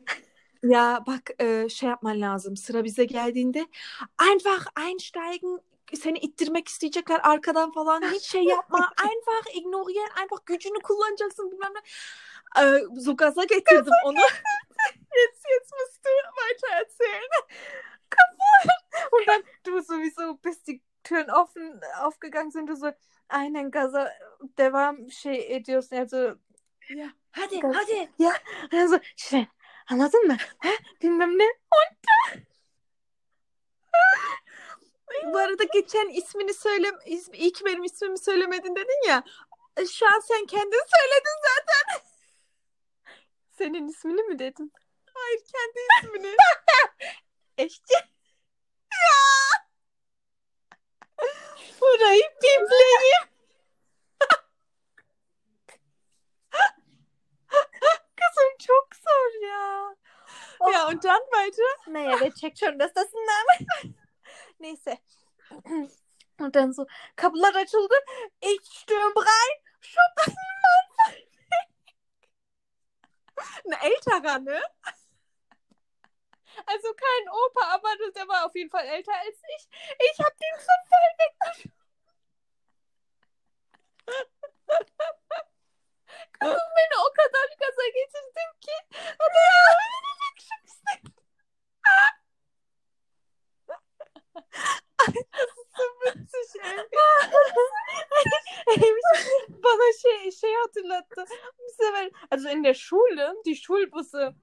ya 0.62 1.04
bak 1.06 1.30
e, 1.38 1.68
şey 1.68 1.88
yapman 1.88 2.20
lazım. 2.20 2.56
Sıra 2.56 2.84
bize 2.84 3.04
geldiğinde 3.04 3.66
einfach 4.18 4.66
einsteigen. 4.86 5.60
Seni 5.94 6.18
ittirmek 6.18 6.68
isteyecekler 6.68 7.20
arkadan 7.22 7.72
falan. 7.72 8.02
Hiç 8.02 8.22
şey 8.22 8.44
yapma. 8.44 8.78
einfach 9.02 9.54
ignorieren. 9.54 10.10
Einfach 10.22 10.46
gücünü 10.46 10.78
kullanacaksın 10.82 11.50
bilmem 11.52 11.72
ne. 11.74 11.80
Äh, 12.62 13.00
so 13.00 13.16
gaza 13.16 13.44
getirdim 13.44 13.92
onu. 14.04 14.18
jetzt, 15.14 15.44
jetzt 15.50 15.72
musst 15.72 16.04
du 16.04 16.10
weiter 16.36 16.80
erzählen. 16.80 17.30
Und 19.10 19.26
dann 19.26 19.42
du 19.64 19.80
sowieso, 19.82 20.36
bis 20.36 20.62
die 20.62 20.80
Türen 21.04 21.28
offen 21.28 21.80
aufgegangen 22.00 22.50
sind, 22.50 22.68
du 22.68 22.76
so 22.76 22.92
einen 23.28 23.70
Gaza, 23.70 24.12
der 24.58 24.66
war 24.72 24.94
şey 25.10 25.56
ediyorsun 25.56 25.96
yani 25.96 26.08
so, 26.08 26.36
Ja. 26.88 27.06
Hadi, 27.32 27.60
Gaz- 27.60 27.76
hadi. 27.76 28.10
yani 28.18 28.88
so, 28.88 28.98
işte 29.16 29.48
anladın 29.90 30.26
mı? 30.26 30.36
Ha? 30.58 30.68
Bilmem 31.02 31.38
ne. 31.38 31.44
Bu 35.24 35.38
arada 35.38 35.64
geçen 35.64 36.08
ismini 36.08 36.54
söyle, 36.54 36.90
is, 37.06 37.28
iyi 37.32 37.52
ki 37.52 37.64
benim 37.64 37.84
ismimi 37.84 38.18
söylemedin 38.18 38.76
dedin 38.76 39.08
ya. 39.08 39.24
Şu 39.92 40.06
an 40.06 40.20
sen 40.20 40.46
kendin 40.46 40.82
söyledin 40.96 41.36
zaten. 41.42 42.06
Senin 43.58 43.88
ismini 43.88 44.22
mi 44.22 44.38
dedim? 44.38 44.70
Hayır 45.14 45.40
kendi 45.52 45.78
ismini. 46.08 46.36
Eşci. 47.58 47.94
Burayı 51.94 52.22
pipleyeyim. 52.22 53.24
Kızım 58.16 58.56
çok 58.66 58.88
zor 58.96 59.42
ya. 59.48 59.96
Oh. 60.60 60.72
Ja, 60.72 60.88
und 60.88 61.04
dann 61.04 61.22
weiter. 61.32 61.76
Naja, 61.86 62.18
wer 62.18 62.30
checkt 62.34 62.58
schon, 62.58 62.78
dass 62.78 62.94
das 62.94 63.14
ein 63.14 63.26
Name 63.26 63.94
Neyse. 64.58 64.98
Und 66.40 66.54
dann 66.54 66.72
so, 66.72 66.86
kapılar 67.16 67.54
açıldı. 67.54 67.94
Ich 68.40 68.64
stürm 68.64 69.12
rein. 69.16 69.60
Schubsen. 69.80 70.34
Ein 73.64 73.72
älterer, 73.90 74.44
ne? 74.44 74.62
Also 76.66 76.94
kein 76.94 77.28
Opa, 77.28 77.74
aber 77.74 77.88
der 78.14 78.28
war 78.28 78.46
auf 78.46 78.54
jeden 78.54 78.70
Fall 78.70 78.86
älter 78.86 79.12
als 79.12 79.38
ich. 79.56 79.68
Ich 79.98 80.18
hab 80.24 80.32
den 80.38 80.58
so 80.58 80.72
voll 80.88 81.74
Kızım 86.40 86.70
beni 86.76 86.96
o 87.06 87.12
kadar 87.16 87.48
gaza 87.60 87.86
getirdim 87.94 88.52
ki. 88.60 88.76
O 89.14 89.24
da 89.34 89.40
beni 89.80 90.10
wegschubsen. 90.20 91.00
Witzig, 96.04 96.64
ey. 96.64 96.78
Ey, 98.66 98.92
bana 99.48 99.92
şey, 100.02 100.30
şey 100.30 100.54
hatırlattı. 100.54 101.24
Bir 101.58 101.84
sefer, 101.84 102.10
also 102.30 102.48
in 102.48 102.64
der 102.64 102.74
Schule, 102.74 103.34
die 103.44 103.56
Schulbusse, 103.56 104.34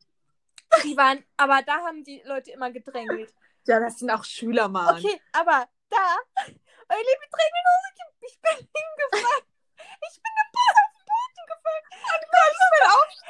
die 0.83 0.97
waren, 0.97 1.23
aber 1.37 1.65
da 1.67 1.73
haben 1.73 2.05
die 2.05 2.23
Leute 2.25 2.51
immer 2.51 2.69
gedrängelt. 2.69 3.33
Ja, 3.67 3.79
das 3.79 3.99
sind 3.99 4.11
auch 4.11 4.23
Schüler, 4.23 4.67
Mann. 4.69 4.97
Okay, 4.97 5.19
aber 5.33 5.67
da, 5.91 6.17
öyle 6.89 7.11
bir 7.21 7.29
drängeln 7.31 7.67
oldu 7.73 7.89
ki 7.95 8.03
ich 8.25 8.41
bin 8.41 8.57
hingefallen. 8.75 9.50
Ich 10.07 10.15
bin 10.23 10.33
im 10.43 10.49
Boden, 10.55 10.77
auf 10.83 10.91
den 10.97 11.05
Boden 11.11 11.45
gefallen. 11.51 11.85
Und 12.13 12.23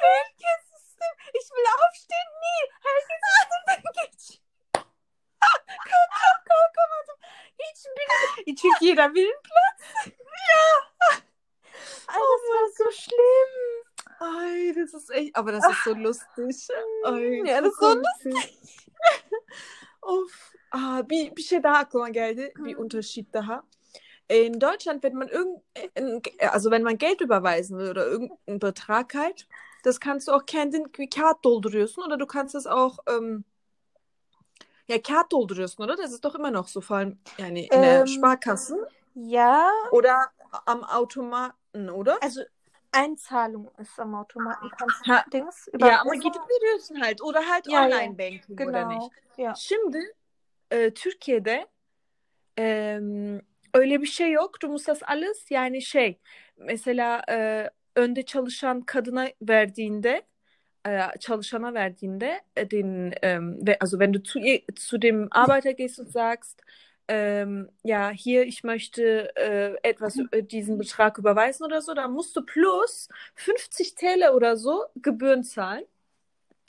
Herkes 0.02 0.62
ich 1.38 1.46
will 1.54 1.66
aufstehen. 1.86 2.28
Nee, 2.44 2.62
herkes 2.86 3.20
üstünden 3.32 3.80
geç. 3.98 4.40
komm, 4.72 6.08
komm, 6.18 6.38
komm, 6.48 6.68
komm. 6.76 6.90
Also, 6.98 7.12
hiç 7.62 7.80
bile. 7.96 8.56
Çünkü 8.56 8.84
jeder 8.84 9.14
will 9.14 9.24
einen 9.24 9.42
Platz. 9.42 9.80
Ja. 10.50 10.62
Alter, 12.06 12.26
das 12.32 12.42
war 12.50 12.68
so 12.78 12.90
schlimm. 12.90 13.54
Ei, 14.20 14.72
das 14.76 14.94
ist 14.94 15.10
echt, 15.10 15.36
aber 15.36 15.52
das 15.52 15.64
ist 15.70 15.84
so 15.84 15.94
lustig. 15.94 16.68
Ay, 17.04 17.42
Ja, 17.46 17.60
das 17.60 17.72
ist 17.72 17.80
so 17.80 17.86
komik. 17.86 18.60
of. 20.02 20.52
Aa, 20.72 21.08
bir, 21.10 21.36
bir 21.36 21.42
şey 21.42 21.62
daha 21.62 21.78
aklıma 21.78 22.08
geldi. 22.08 22.52
Bir 22.56 22.76
unterschied 22.76 23.32
daha. 23.34 23.62
In 24.32 24.58
Deutschland, 24.58 25.02
wenn 25.02 25.14
man 25.14 25.28
irgendein, 25.28 26.22
also 26.50 26.70
wenn 26.70 26.82
man 26.82 26.96
Geld 26.96 27.20
überweisen 27.20 27.76
will 27.78 27.90
oder 27.90 28.06
irgendeinen 28.06 28.58
Betrag 28.58 29.14
halt, 29.14 29.46
das 29.82 30.00
kannst 30.00 30.28
du 30.28 30.32
auch 30.32 30.46
kendin 30.46 30.90
kağıt 30.92 31.44
dolduruyorsun 31.44 32.04
oder 32.04 32.16
du 32.16 32.26
kannst 32.26 32.54
es 32.54 32.66
auch 32.66 32.98
ähm, 33.08 33.44
ja 34.88 34.98
kağıt 34.98 35.30
dolduruyorsun, 35.32 35.84
oder? 35.84 35.96
Das 35.96 36.12
ist 36.12 36.24
doch 36.24 36.34
immer 36.34 36.50
noch 36.50 36.68
so, 36.68 36.80
vor 36.80 36.96
allem 36.96 37.18
yani 37.38 37.66
in 37.66 37.82
der 37.82 38.00
Ähm, 38.00 38.06
Sparkassen 38.06 38.78
Ja, 39.14 39.70
oder 39.90 40.30
am 40.64 40.82
Automaten, 40.84 41.90
oder? 41.90 42.16
also 42.22 42.40
Einzahlung 42.92 43.70
ist 43.78 43.98
am 43.98 44.14
Automaten. 44.14 44.70
Kannst 44.78 45.06
Ha, 45.08 45.24
du 45.26 45.30
Dings 45.30 45.66
Ya 45.78 46.00
ama 46.00 46.12
überweisen? 46.12 46.22
gidip 46.22 46.42
veriyorsun 46.48 47.00
halt 47.02 47.22
oder 47.22 47.40
halt 47.46 47.68
ya. 47.68 47.82
online 47.82 48.14
banking 48.14 48.56
oder 48.56 48.84
Genau. 48.84 48.98
nicht. 48.98 49.10
Ja. 49.36 49.54
Şimdi 49.54 49.98
e, 50.70 50.90
Türkiye'de 50.94 51.66
e, 52.58 53.00
öyle 53.74 54.02
bir 54.02 54.06
şey 54.06 54.32
yok. 54.32 54.62
Das 54.62 55.02
alles 55.06 55.50
yani 55.50 55.82
şey 55.82 56.18
mesela 56.58 57.22
e, 57.30 57.70
önde 57.96 58.22
çalışan 58.24 58.80
kadına 58.82 59.28
verdiğinde 59.42 60.22
e, 60.86 61.00
çalışana 61.20 61.74
verdiğinde 61.74 62.40
e, 62.56 62.70
den 62.70 63.12
ähm, 63.22 63.58
we- 63.66 63.76
also 63.80 63.98
wenn 63.98 64.14
du 64.14 64.20
zu 64.24 64.38
ihr, 64.40 64.62
zu 64.76 65.02
dem 65.02 65.28
Arbeiter 65.30 65.70
gehst 65.72 65.98
und 66.00 66.08
sagst 66.12 66.62
ähm, 67.08 67.68
ja 67.84 68.10
hier 68.10 68.46
ich 68.46 68.64
möchte 68.64 69.02
äh, 69.36 69.76
etwas 69.90 70.16
äh, 70.32 70.42
diesen 70.42 70.78
Betrag 70.78 71.18
überweisen 71.18 71.64
oder 71.66 71.80
so, 71.82 71.94
dann 71.94 72.12
musst 72.12 72.36
du 72.36 72.42
plus 72.42 73.08
50 73.34 73.94
TL 73.94 74.30
oder 74.34 74.56
so 74.56 74.84
Gebühren 74.96 75.44
zahlen. 75.44 75.84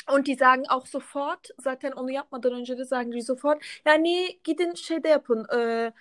Und 0.07 0.27
die 0.27 0.35
sagen 0.35 0.67
auch 0.67 0.85
sofort, 0.85 1.53
zaten 1.57 1.93
onu 1.93 2.11
yapmadan 2.11 2.53
önce 2.53 2.77
de 2.77 2.85
sagen 2.85 3.11
die 3.11 3.21
sofort, 3.21 3.61
ya 3.85 3.93
nee, 3.97 4.39
gidin 4.43 4.73
şeyde 4.75 5.07
yapın, 5.09 5.45
e, 5.57 5.93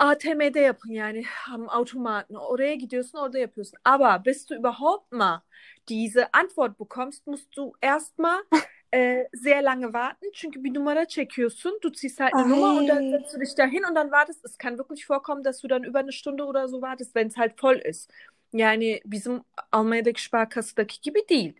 ATM'de 0.00 0.60
yapın 0.60 0.92
yani 0.92 1.24
am 1.52 1.68
Automaten. 1.68 2.34
Oraya 2.34 2.74
gidiyorsun, 2.74 3.18
orada 3.18 3.38
yapıyorsun. 3.38 3.78
Aber 3.84 4.24
bis 4.24 4.50
du 4.50 4.54
überhaupt 4.54 5.12
mal 5.12 5.40
diese 5.88 6.28
Antwort 6.32 6.80
bekommst, 6.80 7.26
musst 7.26 7.56
du 7.56 7.72
erstmal 7.82 8.38
äh, 8.94 9.24
sehr 9.32 9.62
lange 9.62 9.86
warten. 9.92 10.30
Çünkü 10.34 10.64
bir 10.64 10.74
numara 10.74 11.04
çekiyorsun, 11.04 11.78
du 11.82 11.90
ziehst 11.90 12.20
halt 12.20 12.34
eine 12.34 12.48
Nummer 12.48 12.78
und 12.78 12.88
dann 12.88 13.10
setzt 13.10 13.34
du 13.34 13.40
dich 13.40 13.54
dahin 13.54 13.84
und 13.88 13.94
dann 13.94 14.10
wartest. 14.10 14.44
Es 14.44 14.58
kann 14.58 14.78
wirklich 14.78 15.06
vorkommen, 15.06 15.42
dass 15.44 15.60
du 15.60 15.68
dann 15.68 15.84
über 15.84 15.98
eine 15.98 16.12
Stunde 16.12 16.44
oder 16.44 16.68
so 16.68 16.80
wartest, 16.80 17.14
wenn 17.14 17.28
es 17.28 17.36
halt 17.36 17.60
voll 17.60 17.76
ist. 17.76 18.10
Yani 18.52 19.00
bizim 19.04 19.44
Almanya'daki 19.70 20.20
Sparkassadaki 20.22 21.00
gibi 21.00 21.28
değil. 21.28 21.54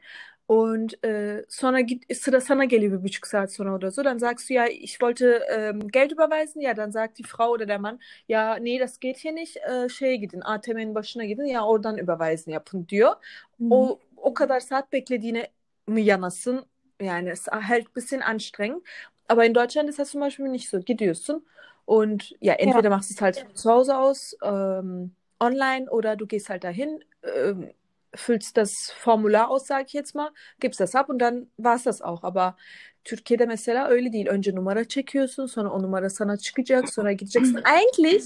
Und 0.50 1.04
äh, 1.04 1.44
sonra 1.48 1.80
git, 1.80 2.16
sıra 2.16 2.40
sana 2.40 2.64
geliyor 2.64 2.92
bir 2.92 3.04
buçuk 3.04 3.26
saat 3.26 3.52
sonra 3.52 3.74
oder 3.74 3.90
so. 3.90 4.04
Dann 4.04 4.18
sagst 4.18 4.50
du 4.50 4.54
ja, 4.54 4.66
ich 4.66 5.00
wollte 5.00 5.42
ähm, 5.48 5.88
Geld 5.88 6.12
überweisen. 6.12 6.60
Ja, 6.60 6.74
dann 6.74 6.90
sagt 6.90 7.18
die 7.18 7.22
Frau 7.22 7.50
oder 7.52 7.66
der 7.66 7.78
Mann, 7.78 8.00
ya 8.28 8.58
nee, 8.58 8.80
das 8.80 8.98
geht 8.98 9.16
hier 9.18 9.32
nicht. 9.32 9.56
Äh, 9.56 9.88
şeye 9.88 10.16
gidin, 10.16 10.40
ATM'nin 10.40 10.94
başına 10.94 11.24
gidin. 11.24 11.44
Ya 11.44 11.64
oradan 11.64 11.98
überweisen 11.98 12.52
yapın 12.52 12.86
diyor. 12.88 13.12
Mhm. 13.58 13.72
O 13.72 13.98
o 14.16 14.34
kadar 14.34 14.60
saat 14.60 14.92
beklediğine 14.92 15.48
mi 15.86 16.02
yanasın? 16.02 16.66
Yani 17.00 17.30
es 17.30 17.40
ist 17.40 17.52
halt 17.52 17.86
ein 17.86 17.94
bisschen 17.96 18.20
anstrengend. 18.20 18.82
Aber 19.28 19.44
in 19.44 19.54
Deutschland 19.54 19.88
ist 19.88 19.98
das 19.98 20.10
zum 20.10 20.20
Beispiel 20.20 20.46
nicht 20.46 20.68
so. 20.68 20.80
Gidiyorsun 20.80 21.46
und 21.86 22.34
ja, 22.40 22.54
entweder 22.54 22.90
machst 22.90 23.10
du 23.10 23.14
es 23.14 23.20
halt 23.20 23.38
von 23.38 23.54
zu 23.54 23.70
Hause 23.70 23.96
aus, 23.96 24.36
ähm, 24.42 25.12
online 25.38 25.88
oder 25.90 26.16
du 26.16 26.26
gehst 26.26 26.48
halt 26.48 26.64
dahin, 26.64 27.04
ähm, 27.22 27.70
füllst 28.16 28.56
das 28.56 28.92
Formular 28.98 29.48
aus, 29.50 29.66
sag 29.66 29.86
ich 29.86 29.92
jetzt 29.94 30.14
mal, 30.14 30.30
gibst 30.60 30.80
das 30.80 30.94
ab 30.94 31.08
und 31.10 31.18
dann 31.18 31.46
war 31.58 31.74
es 31.76 31.82
das 31.84 32.02
auch. 32.02 32.24
Aber 32.24 32.56
Türkiye'de 33.04 33.46
mesela 33.46 33.88
öyle 33.88 34.12
değil. 34.12 34.26
Önce 34.28 34.54
numara 34.54 34.84
çekiyorsun, 34.84 35.46
sonra 35.46 35.70
o 35.70 35.82
numara 35.82 36.10
sana 36.10 36.36
çıkacak, 36.36 36.92
sonra 36.92 37.12
gideceksin. 37.12 37.60
Eigentlich 37.64 38.24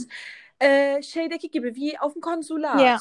e, 0.63 1.01
şeydeki 1.03 1.51
gibi, 1.51 1.75
wie 1.75 1.99
auf 2.01 2.15
dem 2.15 2.21
Konsulat. 2.21 2.81
Ja. 2.81 2.99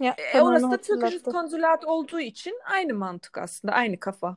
Ja, 0.00 0.16
E, 0.34 0.40
orası 0.40 0.70
da 0.70 0.76
Türkisches 0.76 1.22
Konsulat- 1.22 1.84
olduğu 1.84 2.20
için 2.20 2.54
aynı 2.64 2.94
mantık 2.94 3.38
aslında, 3.38 3.74
aynı 3.74 4.00
kafa. 4.00 4.36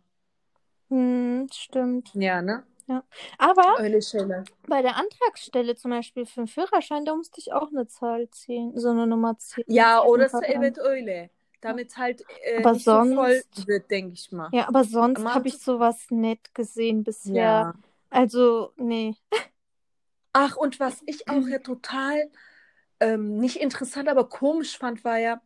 Hm, 0.90 1.46
stimmt. 1.52 2.10
Yani 2.16 2.52
Aber 3.38 3.80
öyle 3.80 4.02
şeyler. 4.02 4.44
bei 4.68 4.82
der 4.82 4.96
Antragsstelle 4.96 5.76
zum 5.76 5.92
Beispiel 5.92 6.26
für 6.26 6.42
den 6.42 6.48
Führerschein, 6.48 7.06
da 7.06 7.16
musste 7.16 7.40
ich 7.40 7.52
auch 7.54 7.70
eine 7.70 7.88
Zahl 7.88 8.30
ziehen, 8.30 8.78
so 8.78 8.90
eine 8.90 9.08
Nummer 9.08 9.38
ziehen. 9.38 9.66
Fahrplan. 10.30 10.62
evet 10.62 10.78
öyle. 10.78 11.30
Damit 11.62 11.98
halt 11.98 12.22
e, 12.44 12.58
Aber 12.58 12.74
nicht 12.74 12.86
so 12.86 12.92
voll 12.92 13.42
sonst- 13.42 13.68
wird, 13.68 13.90
denke 13.90 14.14
ich 14.14 14.32
mal. 14.32 14.50
Ja, 14.52 14.68
aber 14.68 14.84
sonst 14.84 15.26
habe 15.26 15.48
ich 15.48 15.58
sowas 15.58 16.06
nicht 16.12 16.54
gesehen 16.54 17.04
bisher. 17.04 17.34
Ja. 17.34 17.74
Also, 18.12 18.72
nee. 18.76 19.16
Ach, 20.34 20.56
und 20.58 20.80
was 20.80 21.02
ich 21.08 21.28
auch 21.28 21.48
ja 21.48 21.60
total 21.64 22.30
ähm, 23.00 23.40
nicht 23.40 23.56
interessant, 23.58 24.08
aber 24.10 24.30
komisch 24.30 24.78
fand, 24.78 25.04
war 25.04 25.18
ja, 25.18 25.42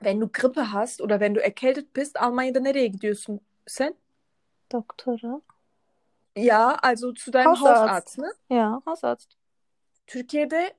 wenn 0.00 0.18
du 0.18 0.28
Grippe 0.28 0.72
hast 0.72 1.00
oder 1.00 1.20
wenn 1.20 1.34
du 1.34 1.42
erkältet 1.42 1.92
bist, 1.92 2.20
Almanya'da 2.20 2.60
nereye 2.60 2.88
gidiyorsun 2.88 3.40
sen? 3.66 3.94
Doktora. 4.70 5.40
Ja, 6.36 6.78
also 6.82 7.12
zu 7.12 7.30
deinem 7.30 7.52
Hausarzt. 7.52 7.82
Hausarzt, 7.82 8.18
ne? 8.18 8.32
Ja, 8.48 8.82
Hausarzt. 8.86 9.36
Türkiye'de 10.06 10.72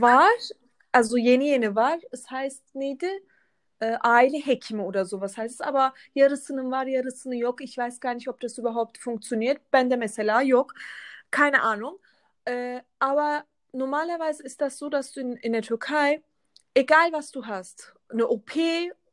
var, 0.00 0.28
also 0.92 1.16
yeni 1.16 1.48
yeni 1.48 1.74
var. 1.74 1.98
Es 2.10 2.30
heißt 2.30 2.74
neydi? 2.74 3.10
Äh, 3.80 3.98
aile 4.00 4.38
hekimi 4.38 4.82
oder 4.82 5.04
sowas 5.04 5.36
heißt 5.36 5.54
es. 5.56 5.60
Aber 5.60 5.92
yarısının 6.14 6.70
var, 6.70 6.86
yarısının 6.86 7.36
yok. 7.36 7.60
Ich 7.60 7.76
weiß 7.76 8.00
gar 8.00 8.14
nicht, 8.14 8.28
ob 8.28 8.40
das 8.40 8.58
überhaupt 8.58 8.98
funktioniert. 8.98 9.70
Bende 9.70 9.96
mesela 9.96 10.42
yok. 10.42 10.72
Keine 11.30 11.62
Ahnung. 11.62 11.98
Äh, 12.44 12.80
aber 12.98 13.44
normalerweise 13.72 14.42
ist 14.42 14.60
das 14.60 14.78
so, 14.78 14.88
dass 14.88 15.12
du 15.12 15.20
in, 15.20 15.36
in 15.36 15.52
der 15.52 15.62
Türkei, 15.62 16.22
egal 16.74 17.12
was 17.12 17.30
du 17.32 17.44
hast, 17.46 17.94
eine 18.08 18.28
OP 18.28 18.52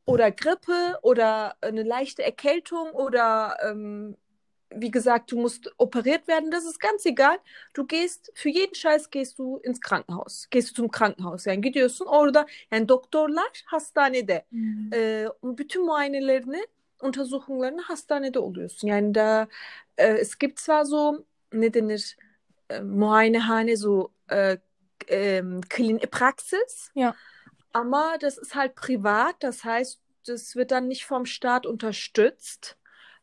oder 0.06 0.30
Grippe 0.30 0.98
oder 1.02 1.56
eine 1.60 1.82
leichte 1.82 2.22
Erkältung 2.22 2.90
oder 2.92 3.56
ähm, 3.62 4.16
wie 4.70 4.90
gesagt, 4.90 5.30
du 5.32 5.38
musst 5.38 5.72
operiert 5.78 6.26
werden, 6.28 6.50
das 6.50 6.64
ist 6.64 6.80
ganz 6.80 7.06
egal. 7.06 7.38
Du 7.74 7.84
gehst, 7.86 8.32
für 8.34 8.48
jeden 8.48 8.74
Scheiß 8.74 9.10
gehst 9.10 9.38
du 9.38 9.58
ins 9.58 9.80
Krankenhaus. 9.80 10.48
Gehst 10.50 10.70
du 10.70 10.74
zum 10.74 10.90
Krankenhaus. 10.90 11.44
Yani 11.44 11.60
gidiyorsun 11.60 12.06
orada, 12.06 12.46
yani 12.72 12.88
doktorlar 12.88 13.50
hastanede. 13.66 14.44
Mhm. 14.50 14.90
Ee, 14.92 15.28
bütün 15.42 15.84
muayenelerini, 15.86 16.64
untersuchunglarını 17.02 17.82
hastanede 17.82 18.38
oluyorsun. 18.38 18.88
Yani 18.88 19.14
da 19.14 19.48
e, 19.98 20.06
es 20.06 20.38
gibt 20.38 20.58
zwar 20.60 20.84
so, 20.84 21.24
ne 21.52 21.74
denir, 21.74 22.16
e, 22.70 22.80
muayenehane, 22.80 23.76
so 23.76 24.12
äh, 24.30 24.58
ähm, 25.08 25.60
Klin 25.68 25.98
Praxis, 25.98 26.90
Ja. 26.94 27.14
aber 27.72 28.16
das 28.20 28.38
ist 28.38 28.54
halt 28.54 28.74
privat, 28.74 29.36
das 29.40 29.64
heißt, 29.64 30.00
das 30.26 30.56
wird 30.56 30.70
dann 30.70 30.88
nicht 30.88 31.04
vom 31.04 31.26
Staat 31.26 31.66
unterstützt. 31.66 32.76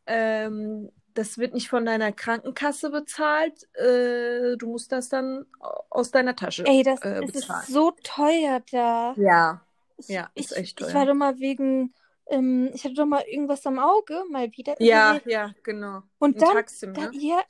Ähm, 0.06 0.90
das 1.14 1.38
wird 1.38 1.54
nicht 1.54 1.68
von 1.68 1.84
deiner 1.84 2.12
Krankenkasse 2.12 2.90
bezahlt. 2.90 3.68
Äh, 3.74 4.56
du 4.56 4.66
musst 4.68 4.92
das 4.92 5.08
dann 5.08 5.46
aus 5.90 6.10
deiner 6.10 6.34
Tasche 6.36 6.64
Ey, 6.66 6.82
das 6.82 7.00
äh, 7.02 7.20
es 7.24 7.30
ist 7.30 7.32
bezahlen. 7.48 7.64
so 7.68 7.92
teuer 8.02 8.62
da. 8.70 9.14
Ja, 9.16 9.60
Ich, 9.96 10.08
Ja, 10.08 10.30
ich, 10.34 10.44
ist 10.46 10.56
echt 10.56 10.80
ich 10.80 10.86
teuer. 10.86 10.94
war 10.94 11.06
doch 11.06 11.14
mal 11.14 11.38
wegen, 11.38 11.94
ähm, 12.26 12.70
ich 12.74 12.84
hatte 12.84 12.94
doch 12.94 13.06
mal 13.06 13.22
irgendwas 13.26 13.66
am 13.66 13.78
Auge, 13.78 14.22
mal 14.30 14.50
wieder. 14.52 14.74
ja, 14.80 15.20
Nee. 15.24 15.32
ja, 15.32 15.54
genau. 15.62 16.02
Und 16.18 16.36
Ein 16.36 16.40
dann, 16.40 16.52
Taksim, 16.54 16.94
da, 16.94 17.02
ne? 17.02 17.10
ja, 17.14 17.40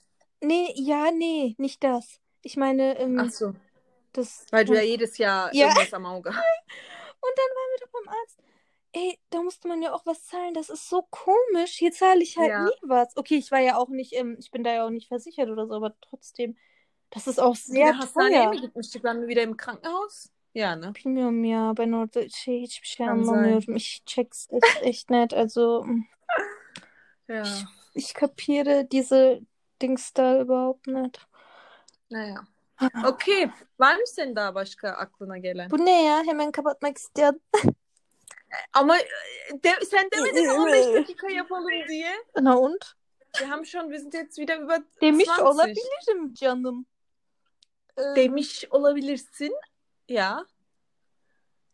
nee, 0.41 0.73
ja, 0.77 1.11
nee, 1.11 1.55
nicht 1.59 1.83
das. 1.85 2.21
Ich 2.43 2.57
meine, 2.57 2.99
ähm, 2.99 3.19
Ach 3.21 3.31
so, 3.31 3.55
das. 4.13 4.45
weil 4.51 4.65
du 4.65 4.75
ja 4.75 4.83
jedes 4.83 5.17
Jahr 5.19 5.55
Ja. 5.55 5.67
irgendwas 5.69 5.95
am 5.95 6.07
Auge 6.07 6.31
hast. 6.35 6.45
Und 7.25 7.31
dann 7.37 7.47
waren 7.55 7.71
wir 7.79 7.87
doch 7.87 7.93
beim 7.93 8.09
Arzt. 8.09 8.42
Ey, 8.95 9.19
da 9.31 9.43
musste 9.43 9.69
man 9.69 9.81
ja 9.83 9.93
auch 9.95 10.05
was 10.07 10.25
zahlen. 10.27 10.55
Das 10.55 10.69
ist 10.69 10.89
so 10.89 11.03
komisch. 11.11 11.73
Hier 11.79 11.93
zahle 11.93 12.23
ich 12.23 12.37
halt 12.37 12.51
Ja. 12.51 12.65
nie 12.65 12.71
was. 12.83 13.17
Okay, 13.17 13.37
ich 13.37 13.51
war 13.51 13.61
ja 13.61 13.77
auch 13.77 13.89
nicht, 13.89 14.13
ähm, 14.13 14.37
ich 14.39 14.51
bin 14.51 14.65
da 14.65 14.73
ja 14.75 14.85
auch 14.87 14.91
nicht 14.91 15.09
versichert 15.09 15.49
oder 15.49 15.67
so, 15.67 15.75
aber 15.75 15.95
trotzdem, 16.01 16.57
das 17.11 17.27
ist 17.27 17.41
auch 17.41 17.57
sehr 17.57 17.97
hastaneye 17.99 18.51
teuer. 18.51 18.61
gitmiştik? 18.61 19.03
Ben 19.03 19.21
mi 19.21 19.29
wieder 19.29 19.43
im 19.43 19.57
Krankenhaus? 19.57 20.31
Ya 20.55 20.77
ne? 20.77 20.93
Hiçbir 22.47 22.87
şey 22.87 23.07
Kann 23.07 23.25
sein. 23.25 23.35
anlamıyorum. 23.35 23.77
Ich 23.77 24.03
check's 24.07 24.49
echt, 24.51 24.83
echt 24.83 25.11
nicht. 25.11 25.35
Also 25.35 25.85
mm, 25.85 26.05
Ja, 27.29 27.45
ich 27.95 28.15
kapiere 28.15 28.85
diese 28.85 29.41
Dings 29.81 30.13
da 30.13 30.41
überhaupt 30.41 30.87
nicht. 30.87 31.21
naja. 32.11 32.45
Okay, 33.07 33.51
var 33.79 33.97
mı 33.97 34.07
senin 34.07 34.37
daha 34.37 34.55
başka 34.55 34.91
aklına 34.91 35.39
gelen? 35.39 35.71
Bu 35.71 35.79
ne 35.85 36.05
ya? 36.05 36.23
Hemen 36.25 36.51
kapatmak 36.53 36.99
istiyorum. 36.99 37.41
Ama 38.73 38.99
e, 38.99 39.05
de, 39.65 39.73
sen 39.91 40.09
demedin 40.17 40.47
mi 40.47 40.53
15 40.53 40.87
dakika 40.87 41.31
yapalım 41.31 41.71
diye. 41.89 42.25
Na 42.41 42.59
und? 42.59 42.85
Wir 43.37 43.51
haben 43.51 43.65
schon, 43.65 43.91
wir 43.91 43.99
sind 43.99 44.15
jetzt 44.15 44.39
wieder 44.39 44.59
über 44.61 44.79
Demiş 45.01 45.29
20. 45.29 45.43
olabilirim 45.43 46.35
canım. 46.35 46.87
Ee, 47.99 48.03
Demiş 48.17 48.65
olabilirsin. 48.71 49.57
Ya. 50.09 50.47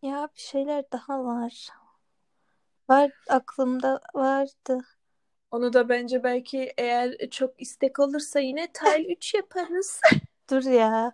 Ya 0.03 0.29
bir 0.35 0.41
şeyler 0.41 0.85
daha 0.93 1.25
var. 1.25 1.69
Var 2.89 3.11
aklımda 3.29 4.01
vardı. 4.15 4.81
Onu 5.51 5.73
da 5.73 5.89
bence 5.89 6.23
belki 6.23 6.73
eğer 6.79 7.31
çok 7.31 7.61
istek 7.63 7.99
olursa 7.99 8.41
yine 8.41 8.73
Tile 8.73 9.13
3 9.13 9.35
yaparız. 9.35 10.01
Dur 10.51 10.63
ya. 10.63 11.13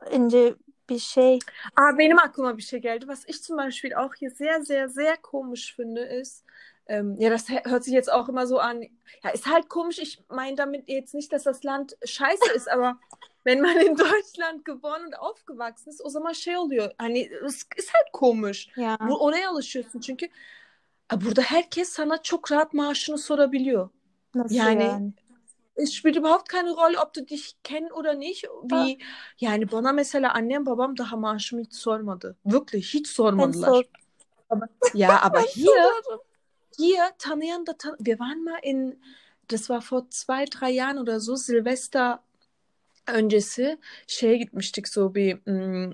Önce 0.00 0.54
bir 0.88 0.98
şey. 0.98 1.38
Aber 1.76 1.98
benim 1.98 2.18
aklıma 2.18 2.56
bir 2.56 2.62
şey 2.62 2.80
geldi. 2.80 3.00
Was 3.00 3.24
ich 3.28 3.42
zum 3.42 3.56
Beispiel 3.56 3.96
auch 3.96 4.14
hier 4.20 4.30
sehr, 4.30 4.60
sehr, 4.60 4.88
sehr 4.88 5.16
komisch 5.16 5.76
finde, 5.76 6.20
ist, 6.20 6.44
ähm, 6.86 7.16
ja, 7.18 7.30
das 7.30 7.48
hört 7.48 7.84
sich 7.84 7.94
jetzt 7.94 8.12
auch 8.12 8.28
immer 8.28 8.46
so 8.46 8.58
an. 8.58 8.82
Ja, 9.22 9.30
ist 9.30 9.46
halt 9.46 9.68
komisch. 9.68 9.98
Ich 9.98 10.22
meine 10.28 10.56
damit 10.56 10.88
jetzt 10.88 11.14
nicht, 11.14 11.32
dass 11.32 11.44
das 11.44 11.62
Land 11.62 11.96
scheiße 12.04 12.52
ist, 12.54 12.68
aber 12.68 12.98
wenn 13.44 13.60
man 13.60 13.76
in 13.78 13.96
Deutschland 13.96 14.64
geboren 14.64 15.06
und 15.06 15.18
aufgewachsen 15.18 15.90
ist, 15.90 16.04
o 16.04 16.08
zaman 16.08 16.32
şey 16.32 16.56
oluyor. 16.56 16.92
Hani 16.98 17.30
es 17.46 17.66
ist 17.76 17.94
halt 17.94 18.12
komisch. 18.12 18.68
Ya. 18.76 18.98
Bu, 19.08 19.24
oraya 19.24 19.50
alışıyorsun 19.50 20.00
çünkü 20.00 20.26
e, 21.12 21.20
burada 21.24 21.42
herkes 21.42 21.88
sana 21.88 22.22
çok 22.22 22.52
rahat 22.52 22.74
maaşını 22.74 23.18
sorabiliyor. 23.18 23.88
Nasıl 24.34 24.54
Yani 24.54 24.82
yani? 24.82 25.12
Es 25.74 25.94
spielt 25.94 26.16
überhaupt 26.16 26.48
keine 26.48 26.70
Rolle, 26.70 27.00
ob 27.00 27.12
du 27.12 27.22
dich 27.22 27.56
kennen 27.62 27.92
oder 27.92 28.14
nicht. 28.14 28.44
Wie, 28.62 28.98
yani 29.38 29.72
bana 29.72 29.92
mesela 29.92 30.32
annem 30.32 30.66
babam 30.66 30.98
daha 30.98 31.16
maaşımı 31.16 31.62
hiç 31.62 31.74
sormadı. 31.74 32.36
Wirklich 32.44 32.94
hiç 32.94 33.08
sormadılar. 33.08 33.68
sor. 33.68 33.84
Ja, 34.94 35.22
aber 35.22 35.40
hier, 35.40 35.90
hier 36.78 37.12
tanıyan 37.18 37.66
da 37.66 37.76
tan 37.76 37.96
wir 37.98 38.18
waren 38.18 38.44
mal 38.44 38.58
in, 38.62 39.00
das 39.50 39.60
war 39.60 39.82
vor 39.90 40.06
zwei, 40.10 40.44
drei 40.46 40.74
Jahren 40.74 40.98
oder 40.98 41.18
so, 41.20 41.36
Silvester 41.36 42.18
öncesi 43.06 43.78
şeye 44.06 44.36
gitmiştik 44.36 44.88
so 44.88 45.14
bir 45.14 45.50
mm, 45.50 45.92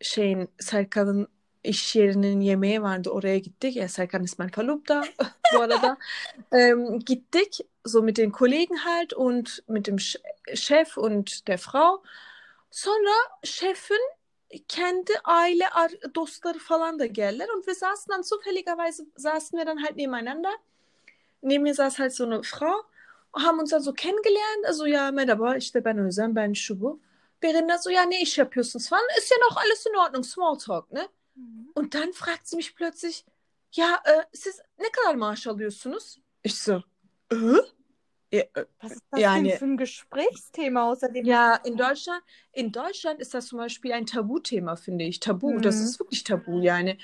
şeyin 0.00 0.48
Serkan'ın 0.60 1.28
iş 1.64 1.96
yerinin 1.96 2.40
yemeği 2.40 2.82
vardı 2.82 3.10
oraya 3.10 3.38
gittik. 3.38 3.76
Ja, 3.76 3.88
Serkan 3.88 4.24
ist 4.24 4.38
mein 4.38 4.50
Verlobter 4.56 5.14
bu 5.54 5.60
arada. 5.60 5.96
Ähm, 6.52 6.98
gittik 6.98 7.60
so 7.84 8.02
mit 8.02 8.16
den 8.16 8.30
Kollegen 8.30 8.84
halt 8.84 9.12
und 9.12 9.64
mit 9.68 9.86
dem 9.86 9.98
Chef 10.54 10.98
und 10.98 11.48
der 11.48 11.58
Frau. 11.58 12.02
Sonra 12.70 13.14
şefin 13.44 14.10
kendi 14.68 15.12
aile 15.24 15.68
ar- 15.68 16.14
dostları 16.14 16.58
falan 16.58 16.98
da 16.98 17.06
geldiler 17.06 17.48
und 17.56 17.66
wir 17.66 17.74
saßen 17.74 18.12
dann 18.12 18.22
zufälligerweise 18.22 19.06
saßen 19.16 19.58
wir 19.58 19.66
dann 19.66 19.82
halt 19.82 19.96
nebeneinander. 19.96 20.52
Neben 21.42 21.62
mir 21.62 21.74
saß 21.74 21.98
halt 21.98 22.12
so 22.12 22.24
eine 22.24 22.42
Frau 22.42 22.84
haben 23.34 23.58
uns 23.58 23.70
dann 23.70 23.82
so 23.82 23.92
kennengelernt. 23.92 24.66
Also 24.66 24.86
ja, 24.86 25.10
merhaba 25.10 25.56
işte 25.56 25.84
ben 25.84 25.98
Özlem, 25.98 26.36
ben 26.36 26.52
şu 26.52 26.80
bu. 26.80 27.00
So, 27.80 27.90
ja, 27.90 28.02
ne 28.02 28.20
iş 28.20 28.38
yapıyorsunuz 28.38 28.88
falan. 28.88 29.04
Ist 29.18 29.30
ja 29.30 29.36
noch 29.36 29.56
alles 29.56 29.86
in 29.86 29.94
Ordnung, 29.94 30.24
Smalltalk, 30.24 30.92
ne? 30.92 31.08
Und 31.74 31.94
dann 31.94 32.12
fragt 32.12 32.46
sie 32.46 32.56
mich 32.56 32.74
plötzlich, 32.76 33.24
ja, 33.72 34.00
äh, 34.04 34.24
siz 34.32 34.60
ne 34.78 34.86
kadar 34.92 35.16
maaş 35.16 35.46
alıyorsunuz? 35.46 36.20
Ich 36.42 36.54
so, 36.60 36.82
äh? 37.32 37.60
Ja, 38.32 38.42
äh, 38.54 38.66
Was 38.82 38.92
ist 38.92 39.02
das 39.10 39.20
Ja, 39.20 39.34
denn 39.34 39.50
für 39.50 39.64
ein 39.64 39.76
Gesprächsthema 39.76 40.90
außerdem? 40.90 41.24
ja, 41.24 41.56
in 41.64 41.76
Deutschland, 41.76 42.22
in 42.52 42.70
Deutschland 42.72 43.20
ist 43.20 43.32
das 43.34 43.46
zum 43.46 43.58
Beispiel 43.58 43.92
ein 43.92 44.06
Tabuthema, 44.06 44.76
finde 44.76 45.04
ich. 45.04 45.20
Tabu, 45.20 45.58
das 45.60 45.76
Mhm. 45.76 45.84
ist 45.84 46.00
wirklich 46.00 46.24
tabu 46.24 46.60
yani. 46.60 46.98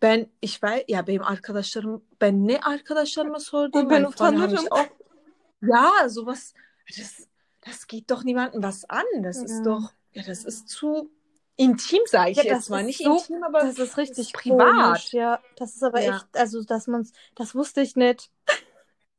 Ben, 0.00 0.30
ich 0.40 0.62
weiß, 0.62 0.84
ya 0.88 1.06
benim 1.06 1.22
arkadaşlarım, 1.22 2.04
ben 2.20 2.48
ne 2.48 2.60
arkadaşlarıma 2.60 3.40
sordum, 3.40 3.90
ben 3.90 4.04
utanırım. 4.04 4.66
auch, 4.70 4.88
ja, 5.62 6.08
sowas, 6.08 6.54
das, 6.98 7.28
das 7.66 7.86
geht 7.86 8.10
doch 8.10 8.24
niemandem 8.24 8.62
was 8.62 8.84
an. 8.88 9.22
Das 9.24 9.36
Ja. 9.36 9.44
ist 9.44 9.66
doch, 9.66 9.92
ja, 10.14 10.22
das 10.26 10.44
ist 10.44 10.68
zu 10.68 11.10
intim, 11.56 12.00
sage 12.06 12.30
ich 12.32 12.36
Ja, 12.38 12.44
jetzt 12.44 12.52
das 12.56 12.68
mal. 12.68 12.82
Nicht 12.82 13.02
so- 13.02 13.16
intim, 13.16 13.42
aber 13.42 13.60
Das 13.60 13.78
ist 13.78 13.96
richtig 13.96 14.32
privat. 14.32 14.58
komisch, 14.74 15.12
ja. 15.12 15.40
Das 15.56 15.74
ist 15.74 15.82
aber 15.82 16.00
Ja. 16.00 16.16
echt, 16.16 16.26
also 16.36 16.62
dass 16.64 16.86
man's, 16.86 17.12
das 17.34 17.54
wusste 17.54 17.80
ich 17.82 17.96
nicht. 17.96 18.30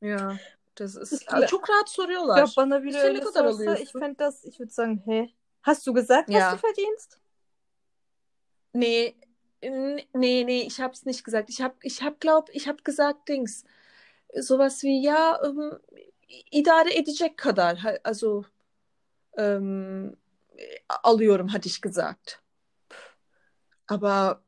Ja, 0.00 0.38
das 0.74 0.94
ist, 0.96 1.12
Ich 1.12 1.28
also 1.30 1.46
çok 1.46 1.68
rahat 1.68 1.88
Ich 1.88 1.94
soruyorlar. 1.94 2.36
glaube, 2.36 2.52
bana 2.56 2.78
biri 2.82 2.96
öyle 2.98 3.22
sorsa, 3.22 3.74
ich 3.76 3.90
fände 3.92 4.16
das, 4.16 4.44
ich 4.44 4.58
würde 4.58 4.72
sagen, 4.72 5.02
hä? 5.06 5.32
Hast 5.62 5.86
du 5.86 5.92
gesagt, 5.94 6.28
was 6.28 6.52
du 6.52 6.58
verdienst? 6.58 7.18
Nee, 8.72 9.16
nee, 9.62 10.44
nee, 10.44 10.62
ich 10.66 10.80
habe 10.80 10.92
es 10.92 11.04
nicht 11.06 11.24
gesagt. 11.24 11.48
Ich 11.50 11.60
habe, 11.62 11.74
ich 11.82 12.02
hab, 12.02 12.20
glaub, 12.20 12.50
ich 12.52 12.68
habe 12.68 12.82
gesagt, 12.82 13.28
Dings, 13.28 13.64
sowas 14.34 14.82
wie, 14.82 15.02
ja, 15.02 15.40
ähm, 15.42 15.78
idare 16.50 16.94
edecek 16.94 17.36
kadar, 17.38 17.76
also 18.02 18.44
ähm, 19.38 20.16
alıyorum, 21.02 21.52
hatte 21.52 21.68
ich 21.68 21.80
gesagt. 21.80 22.40
Aber, 23.86 24.42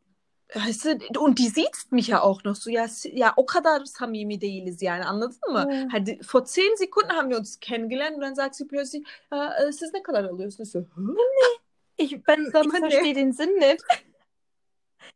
weißt 0.54 0.84
du, 0.84 1.20
und 1.20 1.38
die 1.38 1.48
sieht 1.48 1.90
mich 1.90 2.08
ja 2.08 2.22
auch 2.22 2.44
noch 2.44 2.56
so, 2.56 2.70
ja, 2.70 2.86
ja, 3.04 3.32
o 3.36 3.46
kadar 3.46 3.84
samimi 3.84 4.40
değiliz 4.40 4.82
yani, 4.82 5.04
anladın 5.04 5.52
mı? 5.52 5.66
Ja. 5.70 5.88
Hadi, 5.92 6.20
vor 6.22 6.44
zehn 6.44 6.76
Sekunden 6.76 7.16
haben 7.16 7.30
wir 7.30 7.38
uns 7.38 7.60
kennengelernt 7.60 8.16
und 8.16 8.22
dann 8.22 8.34
sagt 8.34 8.54
sie 8.54 8.66
plötzlich, 8.66 9.06
ja, 9.32 9.54
äh, 9.58 9.72
siz 9.72 9.92
ne 9.92 10.02
kadar 10.02 10.24
alıyorsunuz? 10.24 10.68
Ich 10.68 10.72
so? 10.72 10.86
Ich, 11.96 12.24
ben, 12.24 12.50
Sag 12.50 12.64
ich 12.64 12.70
verstehe 12.70 13.14
den 13.14 13.32
Sinn 13.32 13.54
nicht. 13.58 13.82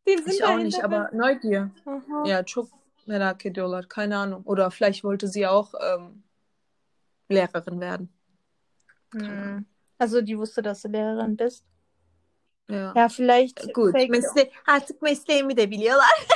Den 0.06 0.18
Sinn 0.24 0.32
Ich 0.32 0.44
auch 0.44 0.58
nicht, 0.58 0.82
aber 0.82 1.10
Neugier. 1.12 1.70
Aha. 1.84 2.24
Ja, 2.26 2.42
çok 2.44 2.68
merak 3.06 3.46
ediyorlar. 3.46 3.88
Keine 3.88 4.16
Ahnung. 4.16 4.42
Oder 4.44 4.70
vielleicht 4.70 5.04
wollte 5.04 5.28
sie 5.28 5.46
auch 5.46 5.74
ähm, 5.80 6.24
Lehrerin 7.28 7.80
werden. 7.80 8.08
Hm. 9.12 9.66
Also 10.02 10.20
die 10.20 10.36
wusste, 10.36 10.62
dass 10.62 10.82
du 10.82 10.88
Lehrerin 10.88 11.36
bist. 11.36 11.64
Ja. 12.68 12.92
Ja, 12.96 13.08
vielleicht 13.08 13.72
Gut. 13.72 13.92
fake- 13.92 14.10
Mesle 14.10 14.50
artık 14.66 15.02
mesleğimi 15.02 15.56
de 15.56 15.70
biliyorlar. 15.70 16.26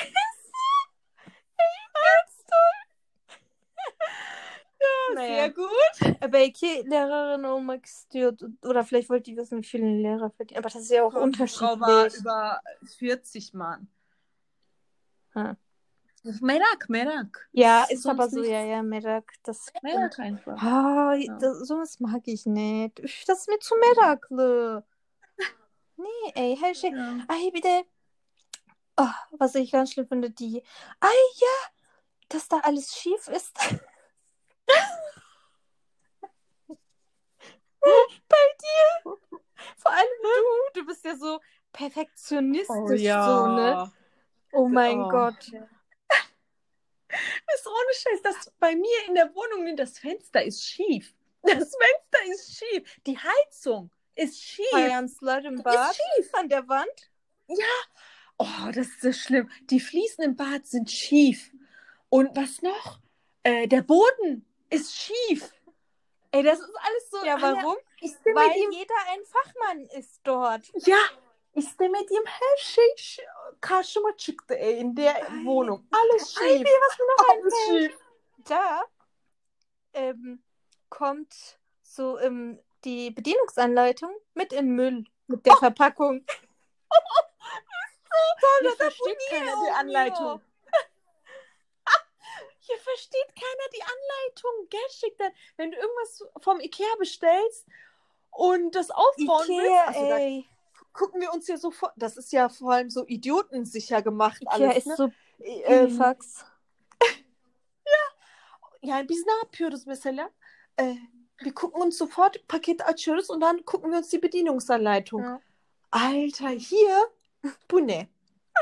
Naja. 5.14 5.26
Sehr 5.28 5.48
gut. 5.54 6.32
Belki 6.32 6.90
Lehrerin 6.90 7.42
olmak 7.42 7.86
istiyordu. 7.86 8.50
Oder 8.62 8.84
vielleicht 8.84 9.10
wollte 9.10 9.30
die 9.30 9.36
wissen, 9.36 9.58
wie 9.58 9.66
viel 9.66 9.82
ein 9.82 10.02
Lehrer 10.02 10.30
verdient. 10.30 10.58
Aber 10.58 10.68
das 10.68 10.82
ist 10.82 10.90
ja 10.90 11.02
auch 11.02 11.10
Die 11.10 11.46
Frau 11.46 11.80
war 11.80 12.04
unterschiedlich. 12.04 12.20
über 12.20 12.60
40 12.98 13.54
Mann. 13.54 13.88
Ha. 15.34 15.56
Merak, 16.40 16.88
Merak. 16.88 17.48
Ja, 17.52 17.84
ist 17.84 18.02
sonst 18.02 18.18
aber 18.20 18.28
so, 18.28 18.36
nichts. 18.40 18.52
ja, 18.52 18.64
ja, 18.64 18.82
Merak. 18.82 19.32
Das 19.42 19.72
Merak 19.82 20.18
einfach. 20.18 20.60
Ah, 20.62 21.14
Ja. 21.14 21.36
das, 21.38 21.58
sowas 21.68 22.00
mag 22.00 22.22
ich 22.26 22.46
nicht. 22.46 22.98
Üf, 23.00 23.24
das 23.26 23.40
ist 23.40 23.48
mir 23.48 23.58
zu 23.58 23.74
meraklı. 23.76 24.84
Nee, 25.98 26.32
ey, 26.34 26.56
her 26.56 26.74
şey. 26.74 26.90
Ja. 26.90 27.24
Ay 27.28 27.50
bir 27.54 27.62
de 27.62 27.84
ah, 28.96 29.14
was 29.38 29.54
ich 29.54 29.72
ganz 29.72 29.92
schlimm 29.92 30.06
finde, 30.08 30.30
die 30.30 30.62
Ay 31.00 31.14
ja, 31.36 31.70
dass 32.28 32.48
da 32.48 32.58
alles 32.60 32.94
schief 32.94 33.28
ist. 33.28 33.56
Bei 38.28 38.36
dir. 38.62 39.16
Vor 39.76 39.92
allem 39.92 40.08
du, 40.22 40.80
du 40.80 40.86
bist 40.86 41.04
ja 41.04 41.16
so 41.16 41.40
perfektionistisch 41.72 43.02
so, 43.02 43.46
ne? 43.46 43.92
Oh 44.52 44.68
mein 44.68 45.00
Oh. 45.02 45.08
Gott. 45.08 45.52
Ist 47.54 47.66
ohne 47.66 47.94
Scheiß, 47.94 48.22
das 48.22 48.52
bei 48.58 48.74
mir 48.74 48.98
in 49.06 49.14
der 49.14 49.34
Wohnung, 49.34 49.76
das 49.76 49.98
Fenster 49.98 50.42
ist 50.44 50.62
schief. 50.64 51.12
Das 51.42 51.52
Fenster 51.76 52.32
ist 52.32 52.58
schief. 52.58 52.96
Die 53.06 53.16
Heizung 53.18 53.90
ist 54.14 54.42
schief. 54.42 54.66
Fayanslar 54.70 55.44
im 55.44 55.54
Ist 55.54 55.62
Bad 55.64 55.94
schief. 55.94 56.34
an 56.34 56.48
der 56.48 56.66
Wand. 56.68 57.10
Oh, 58.38 58.66
das 58.74 58.86
ist 58.88 59.00
so 59.00 59.12
schlimm. 59.12 59.50
Die 59.70 59.80
Fliesen 59.80 60.24
im 60.24 60.36
Bad 60.36 60.66
sind 60.66 60.90
schief. 60.90 61.52
Und 62.08 62.36
was 62.36 62.62
noch? 62.62 63.00
Äh, 63.42 63.66
der 63.68 63.82
Boden 63.82 64.44
ist 64.70 64.94
schief. 64.96 65.52
Ey, 66.32 66.42
das 66.42 66.58
ist 66.58 66.68
alles 66.82 67.10
so. 67.10 67.24
Ja, 67.24 67.40
warum? 67.40 67.76
istemediğim, 68.00 68.34
Weil 68.34 68.72
jeder 68.74 68.94
ein 69.08 69.20
Fachmann 69.24 69.86
ist 69.98 70.20
dort. 70.24 70.70
ya 70.86 70.96
istemediğim 71.56 72.24
her 72.26 72.56
şey 72.56 73.16
karşıma 73.60 74.16
çıktı 74.16 74.54
ey, 74.54 74.80
in 74.80 74.96
der 74.96 75.14
Ay. 75.14 75.44
Wohnung. 75.44 75.80
Alles 75.92 76.38
Ay, 76.40 76.48
schief. 76.48 76.66
wie, 76.66 76.80
was 76.80 76.98
noch 77.00 77.30
Alles 77.30 77.54
schief. 77.68 77.98
Da 78.48 78.86
ähm, 79.94 80.42
kommt 80.90 81.58
so 81.82 82.20
ähm, 82.20 82.60
die 82.84 83.10
Bedienungsanleitung 83.10 84.10
mit 84.34 84.52
in 84.52 84.66
Müll 84.66 85.04
mit 85.26 85.46
der 85.46 85.56
Verpackung. 85.56 86.24
Hier 88.60 88.70
das 88.70 88.76
versteht 88.76 89.16
abonnieren, 89.32 89.46
keiner 89.46 89.56
die 89.56 89.70
oh, 89.70 89.74
Anleitung. 89.74 90.40
Hier 92.60 92.78
versteht 92.78 93.34
keiner 93.34 93.68
die 93.74 93.82
Anleitung. 93.82 94.68
Gerçekten. 94.70 95.32
Wenn 95.56 95.70
du 95.70 95.78
irgendwas 95.78 96.24
vom 96.42 96.60
Ikea 96.60 96.94
bestellst 96.98 97.66
und 98.30 98.74
das 98.74 98.90
aufbauen 98.90 99.48
willst, 99.48 99.66
Ikea, 99.66 99.84
also 99.84 100.08
da 100.08 100.18
ey. 100.18 100.48
Gucken 100.96 101.20
wir 101.20 101.32
uns 101.32 101.46
ja 101.46 101.56
sofort. 101.56 101.92
Das 101.96 102.16
ist 102.16 102.32
ja 102.32 102.48
vor 102.48 102.72
allem 102.72 102.90
so 102.90 103.04
idiotensicher 103.06 104.02
gemacht 104.02 104.42
Ikea 104.42 104.52
alles. 104.52 104.76
ist 104.78 104.86
ne? 104.86 104.96
so 104.96 105.10
Ähm, 105.38 105.90
Fax. 105.90 106.44
Yani 108.82 109.08
biz 109.08 109.26
ne 109.26 109.32
yapıyoruz 109.32 109.86
mesela? 109.86 110.30
Ee, 110.80 110.96
wir 111.44 111.54
gucken 111.54 111.82
uns 111.82 111.98
sofort 111.98 112.48
Paket 112.48 112.88
açıyoruz 112.88 113.30
und 113.30 113.40
dann 113.40 113.64
gucken 113.64 113.90
wir 113.90 113.98
uns 113.98 114.10
die 114.10 114.18
Bedienungsanleitung. 114.18 115.22
Ja. 115.22 115.40
Alter, 115.90 116.50
hier, 116.50 117.10
bu 117.70 117.80
ne? 117.80 118.08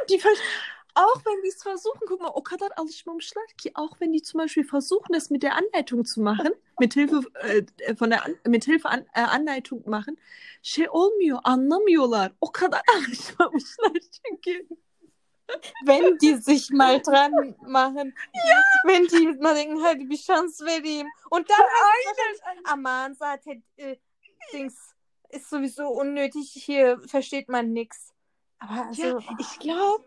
Und 0.01 0.11
die 0.11 0.18
auch 0.94 1.24
wenn 1.24 1.42
die 1.42 1.48
es 1.48 1.62
versuchen, 1.62 2.00
guck 2.07 2.20
mal, 2.20 2.33
o 2.35 2.40
kadar 2.42 2.70
alışmamışlar 2.76 3.44
ki, 3.57 3.72
auch 3.74 3.98
wenn 4.00 4.12
die 4.12 4.22
zum 4.22 4.38
Beispiel 4.38 4.64
versuchen, 4.64 5.14
es 5.14 5.30
mit 5.30 5.42
der 5.42 5.57
Anleitung 5.57 6.04
zu 6.04 6.20
machen, 6.20 6.50
mit 6.78 6.94
Hilfe 6.94 7.22
äh, 7.40 7.94
von 7.96 8.11
der 8.11 8.24
An 8.24 8.37
mit 8.46 8.64
Hilfe 8.64 8.88
an, 8.88 9.04
äh, 9.14 9.20
Anleitung 9.20 9.83
machen, 9.88 10.18
şey 10.62 10.88
olmuyor, 10.88 11.40
anlamıyorlar. 11.44 12.33
O 12.40 12.52
kadar 12.52 12.83
alışmamışlar 12.94 13.92
çünkü. 14.26 14.68
Wenn 15.85 16.18
die 16.18 16.37
sich 16.37 16.70
mal 16.70 17.02
dran 17.04 17.54
machen. 17.66 18.14
Wenn 18.87 19.07
die 19.09 19.38
mal 19.40 19.57
denken, 19.57 19.76
hadi 19.76 20.11
bir 20.11 20.16
şans 20.16 20.61
vereyim. 20.61 21.07
Und 21.30 21.50
dann 21.50 21.66
wahrscheinlich, 22.07 22.66
Aman 22.72 23.14
zaten 23.14 23.62
äh, 23.76 23.96
Dings 24.52 24.94
ist 25.30 25.50
sowieso 25.50 25.88
unnötig. 25.88 26.50
Hier 26.52 26.98
versteht 27.07 27.48
man 27.48 27.72
nix. 27.72 28.12
Aber 28.59 28.87
also, 28.87 29.02
Ya 29.02 29.18
ich 29.38 29.59
glaube, 29.59 30.04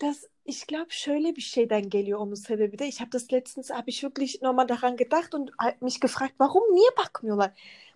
dass 0.00 0.28
ich 0.44 0.66
glaube 0.66 0.90
şöyle 0.90 1.36
bir 1.36 1.42
şeyden 1.42 1.90
geliyor 1.90 2.18
onun 2.18 2.34
sebebi 2.34 2.78
de. 2.78 2.88
Ich 2.88 3.00
habe 3.00 3.10
das 3.12 3.32
letztens 3.32 3.70
habe 3.70 3.90
ich 3.90 4.02
wirklich 4.02 4.42
nochmal 4.42 4.68
daran 4.68 4.96
gedacht 4.96 5.34
und 5.34 5.50
mich 5.80 6.00
gefragt, 6.00 6.34
warum 6.38 6.62
niye 6.74 6.90
bakmıyorlar? 6.96 7.52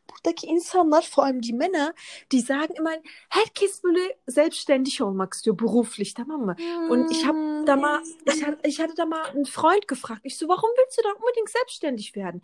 Buradaki 0.07 0.47
insanlar, 0.47 1.03
vor 1.03 1.25
allem 1.25 1.41
die 1.41 1.53
Männer, 1.53 1.95
die 2.31 2.41
sagen 2.41 2.75
immer, 2.75 2.93
herkes 3.31 3.83
böyle 3.83 4.17
selbstständig 4.27 5.03
olmak 5.03 5.35
istiyor, 5.35 5.59
beruflich, 5.59 6.15
tamam 6.15 6.41
mı? 6.41 6.57
Und 6.91 7.11
ich 7.11 7.27
habe 7.27 7.65
da 7.67 7.77
mal, 7.77 8.03
ich, 8.27 8.43
ich 8.63 8.81
hatte 8.81 8.95
da 8.95 9.07
mal 9.07 9.25
einen 9.25 9.47
Freund 9.47 9.89
gefragt. 9.89 10.21
Ich 10.25 10.37
so, 10.37 10.47
warum 10.49 10.71
willst 10.77 10.99
du 10.99 11.03
da 11.03 11.09
unbedingt 11.13 11.49
selbstständig 11.49 12.15
werden? 12.15 12.43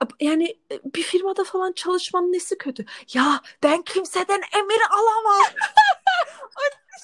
Ab, 0.00 0.14
yani 0.20 0.56
bir 0.84 1.02
firmada 1.02 1.44
falan 1.44 1.72
çalışmanın 1.72 2.32
nesi 2.32 2.58
kötü? 2.58 2.84
Ya 3.12 3.40
ben 3.62 3.82
kimseden 3.82 4.40
emir 4.52 4.82
alamam. 4.90 5.52
Und 6.56 6.74
ich 6.96 7.03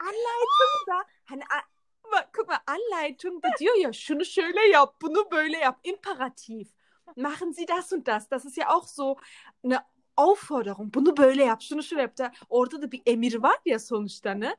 Anleitung 0.00 0.86
da, 0.86 1.04
hani 1.24 1.42
bak, 2.12 2.34
guck 2.34 2.48
mal, 2.48 2.58
Anleitung 2.66 3.42
da 3.42 3.48
diyor 3.58 3.74
ya 3.74 3.92
şunu 3.92 4.24
şöyle 4.24 4.60
yap, 4.60 4.94
bunu 5.02 5.30
böyle 5.30 5.58
yap. 5.58 5.78
Imperativ. 5.84 6.66
Machen 7.16 7.52
Sie 7.52 7.68
das 7.68 7.92
und 7.92 8.06
das. 8.06 8.30
Das 8.30 8.44
ist 8.44 8.56
ja 8.56 8.68
auch 8.68 8.86
so 8.88 9.16
eine 9.64 9.84
Aufforderung. 10.16 10.94
Bunu 10.94 11.16
böyle 11.16 11.44
yap, 11.44 11.62
şunu 11.62 11.82
şöyle 11.82 12.02
yap. 12.02 12.18
Da, 12.18 12.32
orada 12.48 12.82
da 12.82 12.92
bir 12.92 13.02
emir 13.06 13.42
var 13.42 13.56
ya 13.64 13.78
sonuçta 13.78 14.30
ne? 14.34 14.56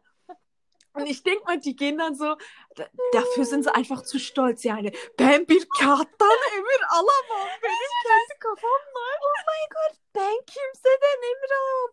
Und 0.94 1.08
ich 1.08 1.26
denke 1.26 1.44
mal, 1.46 1.62
die 1.62 1.76
gehen 1.76 1.98
dann 1.98 2.14
so, 2.16 2.38
da- 2.78 2.90
dafür 3.14 3.46
sind 3.46 3.64
sie 3.64 3.72
einfach 3.72 4.04
zu 4.04 4.20
stolz. 4.20 4.66
Yani 4.66 4.92
ben 5.20 5.48
bir 5.48 5.68
kağıttan 5.80 6.38
emir 6.58 6.82
alamam. 6.90 7.48
Benim 7.64 7.92
kendi 8.04 8.40
kafam 8.40 8.82
var. 8.96 9.18
Oh 9.22 9.44
mein 9.48 9.70
Gott, 9.76 9.98
ben 10.16 10.38
kimseden 10.46 11.18
emir 11.32 11.52
alamam. 11.52 11.92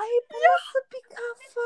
Ay 0.00 0.08
bu 0.30 0.34
nasıl 0.36 0.90
bir 0.92 1.02
kafa? 1.16 1.60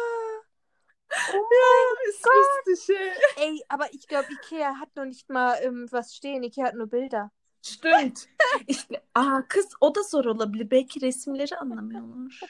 Oh 1.34 1.48
Ja, 1.52 2.08
ist 2.08 2.26
lustig. 2.26 2.96
ey. 3.36 3.48
Ey, 3.48 3.60
aber 3.68 3.86
ich 3.92 4.06
glaube, 4.08 4.26
Ikea 4.32 4.80
hat 4.80 4.96
noch 4.96 5.04
nicht 5.04 5.28
mal 5.30 5.58
ähm, 5.62 5.86
was 5.92 6.14
stehen. 6.14 6.42
Ikea 6.42 6.64
hat 6.66 6.74
nur 6.74 6.90
Bilder. 6.92 7.30
Stimmt. 7.62 8.28
İşte, 8.66 9.02
aa 9.14 9.42
kız 9.48 9.68
o 9.80 9.94
da 9.94 10.02
zor 10.02 10.24
olabilir. 10.24 10.70
Belki 10.70 11.00
resimleri 11.00 11.56
anlamıyorlar. 11.56 12.40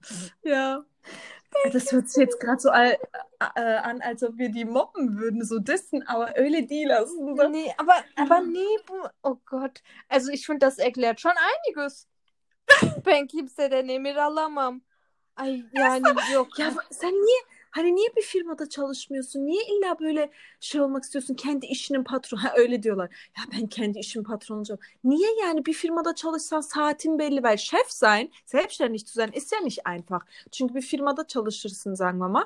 ja. 0.44 0.84
Das 1.72 1.92
hört 1.92 2.08
sich 2.08 2.20
jetzt 2.20 2.40
gerade 2.40 2.60
so 2.60 2.70
all, 2.70 2.96
äh, 3.56 3.60
an, 3.82 4.00
als 4.00 4.22
ob 4.22 4.38
wir 4.38 4.52
die 4.52 4.64
mobben 4.64 5.18
würden, 5.18 5.44
so 5.44 5.58
dissen, 5.66 6.02
aber 6.06 6.32
öyle 6.36 6.68
değil 6.68 6.96
aslında. 6.98 7.48
Nee, 7.48 7.74
aber, 7.78 8.04
aber 8.16 8.40
nee, 8.40 8.78
bu- 8.88 9.08
oh 9.22 9.36
Gott. 9.46 9.82
Also 10.08 10.30
ich 10.32 10.46
finde, 10.46 10.66
das 10.66 10.78
erklärt 10.78 11.20
schon 11.20 11.32
einiges. 11.36 12.06
Ben 13.06 13.26
kimseden 13.26 13.88
emir 13.88 14.16
alamam. 14.16 14.82
Ay 15.38 15.62
yani 15.72 16.02
yok. 16.32 16.58
Ya 16.58 16.74
sen 16.90 17.12
niye 17.12 17.38
hani 17.70 17.96
niye 17.96 18.08
bir 18.16 18.22
firmada 18.22 18.68
çalışmıyorsun? 18.68 19.46
Niye 19.46 19.62
illa 19.64 19.98
böyle 20.00 20.30
şey 20.60 20.80
olmak 20.80 21.04
istiyorsun? 21.04 21.34
Kendi 21.34 21.66
işinin 21.66 22.04
patronu. 22.04 22.44
Ha 22.44 22.52
öyle 22.56 22.82
diyorlar. 22.82 23.30
Ya 23.38 23.44
ben 23.52 23.66
kendi 23.66 23.98
işimin 23.98 24.24
patronu 24.24 24.58
olacağım. 24.58 24.80
Niye 25.04 25.28
yani 25.42 25.66
bir 25.66 25.72
firmada 25.72 26.14
çalışsan 26.14 26.60
saatin 26.60 27.18
belli, 27.18 27.36
weil 27.36 27.56
Chef 27.56 27.90
sein, 27.90 28.30
selbstständig 28.46 29.06
zu 29.06 29.12
sein 29.12 29.30
ist 29.34 29.52
ja 29.52 29.60
nicht 29.60 29.86
einfach. 29.86 30.20
Çünkü 30.52 30.74
bir 30.74 30.82
firmada 30.82 31.26
çalışırsın 31.26 31.94
sagen 31.94 32.18
wir 32.18 32.28
mal. 32.28 32.44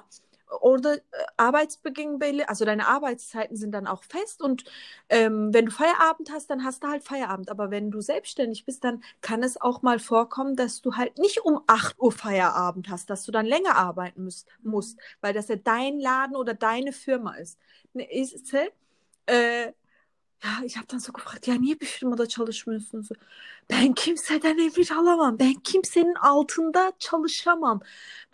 Orada 0.61 0.95
äh, 0.95 1.01
Arbeitsbeginn 1.37 2.19
belli, 2.19 2.45
also 2.45 2.65
deine 2.65 2.87
Arbeitszeiten 2.87 3.57
sind 3.57 3.73
dann 3.73 3.87
auch 3.87 4.03
fest 4.05 4.43
und 4.43 4.65
ähm, 5.09 5.53
wenn 5.53 5.67
du 5.67 5.73
Feierabend 5.73 6.31
hast, 6.33 6.51
dann 6.51 6.65
hast 6.65 6.83
du 6.85 6.89
halt 6.89 7.03
Feierabend. 7.05 7.51
Aber 7.51 7.71
wenn 7.71 7.91
du 7.91 8.01
selbstständig 8.01 8.65
bist, 8.65 8.85
dann 8.85 9.03
kann 9.21 9.43
es 9.43 9.61
auch 9.61 9.83
mal 9.83 9.99
vorkommen, 9.99 10.57
dass 10.57 10.83
du 10.83 10.97
halt 10.97 11.19
nicht 11.19 11.41
um 11.45 11.61
8 11.67 11.99
Uhr 11.99 12.13
Feierabend 12.13 12.89
hast, 12.89 13.11
dass 13.11 13.25
du 13.25 13.33
dann 13.33 13.47
länger 13.47 13.77
arbeiten 13.77 14.25
müsst, 14.25 14.49
musst, 14.63 14.99
weil 15.21 15.33
das 15.35 15.49
ja 15.49 15.57
dein 15.57 15.99
Laden 15.99 16.37
oder 16.37 16.55
deine 16.55 16.93
Firma 16.93 17.35
ist. 17.37 17.59
Ne, 17.95 18.09
ise 18.13 18.71
e, 19.27 19.73
ya 20.45 20.65
ich 20.65 20.77
habe 20.77 20.87
dann 20.87 20.99
so 21.01 21.13
gefragt, 21.13 21.49
ya 21.49 21.55
niye 21.55 21.81
bir 21.81 21.87
firmada 21.87 22.27
çalışmıyorsunuz? 22.27 23.09
Ben 23.71 23.93
kimseden 23.95 24.59
emir 24.59 24.91
alamam. 24.93 25.39
Ben 25.39 25.55
kimsenin 25.55 26.15
altında 26.15 26.93
çalışamam. 26.99 27.81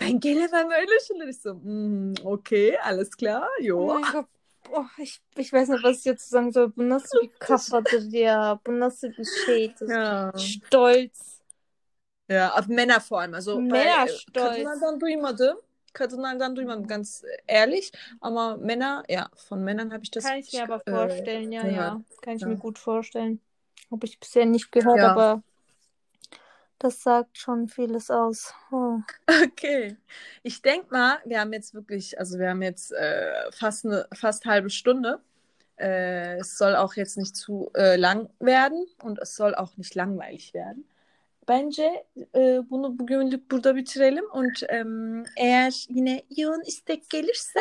Ben 0.01 0.21
gelemem 0.21 0.71
öyle 0.71 1.01
şeyler 1.09 1.29
istiyorum. 1.29 1.63
Hmm, 1.65 2.15
okay, 2.27 2.79
alles 2.85 3.11
klar, 3.11 3.49
Oh 3.61 3.65
jo. 3.65 3.95
mein 3.95 4.13
Gott. 4.13 4.27
Oh, 4.71 4.87
ich, 4.99 5.21
ich 5.37 5.53
weiß 5.53 5.69
nicht, 5.69 5.83
was 5.85 5.99
ich 5.99 6.07
jetzt 6.07 6.31
sagen 6.31 6.51
soll. 6.53 6.73
Bu 6.77 6.89
nasıl 6.89 7.23
bir 7.23 7.31
kafadır 7.39 8.13
ya? 8.13 8.59
Bu 8.67 8.81
nasıl 8.81 9.09
bir 9.09 9.25
şeydir? 9.47 9.89
Ja. 9.89 10.33
Stolz. 10.37 11.39
Ja, 12.29 12.51
auf 12.51 12.69
Männer 12.69 13.01
vor 13.11 13.19
allem. 13.21 13.35
Also 13.35 13.61
Männerstolz. 13.61 14.35
Kadınlardan 14.35 15.01
duymadım. 15.01 15.61
Kadınlardan 15.99 16.57
duymadım, 16.57 16.87
ganz 16.87 17.25
ehrlich. 17.49 17.93
Aber 18.21 18.57
Männer, 18.57 19.03
ja, 19.09 19.29
von 19.37 19.65
Männern 19.65 19.93
habe 19.93 20.03
ich 20.05 20.11
das 20.11 20.25
Kann 20.25 20.39
ich 20.39 20.53
mir 20.53 20.65
aber 20.65 20.81
äh, 20.87 20.91
vorstellen, 20.91 21.53
ja, 21.53 21.67
ja. 21.67 21.69
gehört. 21.69 22.23
Kann 22.23 22.37
ich 22.37 22.43
Ja. 22.43 22.49
mir 22.49 22.57
gut 22.57 22.79
vorstellen. 22.79 23.41
Habe 23.91 24.07
ich 24.07 24.21
bisher 24.21 24.47
nicht 24.47 24.71
gehört, 24.73 24.99
Ja. 24.99 25.13
aber 25.13 25.43
das 26.79 27.03
sagt 27.03 27.39
schon 27.39 27.69
vieles 27.69 28.11
aus. 28.11 28.55
Oh. 28.71 28.99
Okay. 29.45 29.97
Ich 30.45 30.63
denke 30.63 30.87
mal, 30.91 31.19
wir 31.25 31.41
haben 31.41 31.53
jetzt 31.53 31.75
wirklich, 31.75 32.19
also 32.19 32.39
wir 32.39 32.51
haben 32.51 32.63
jetzt 32.63 32.93
äh, 32.93 33.51
fast 33.51 33.85
eine 33.85 34.07
fast 34.15 34.45
halbe 34.45 34.71
Stunde. 34.71 35.21
Äh, 35.77 36.37
es 36.39 36.59
soll 36.59 36.77
auch 36.77 36.95
jetzt 36.95 37.17
nicht 37.19 37.35
zu 37.37 37.71
äh, 37.75 37.97
lang 37.97 38.29
werden 38.39 38.87
und 39.03 39.19
es 39.19 39.35
soll 39.35 39.55
auch 39.55 39.77
nicht 39.77 39.95
langweilig 39.95 40.55
werden. 40.55 40.85
Bence 41.49 42.07
e, 42.35 42.61
bunu 42.71 42.99
bugünlük 42.99 43.51
burada 43.51 43.77
bitirelim 43.77 44.25
und 44.33 44.63
ähm, 44.69 45.25
eğer 45.37 45.87
yine 45.89 46.23
yoğun 46.37 46.63
istek 46.67 47.11
gelirse 47.11 47.61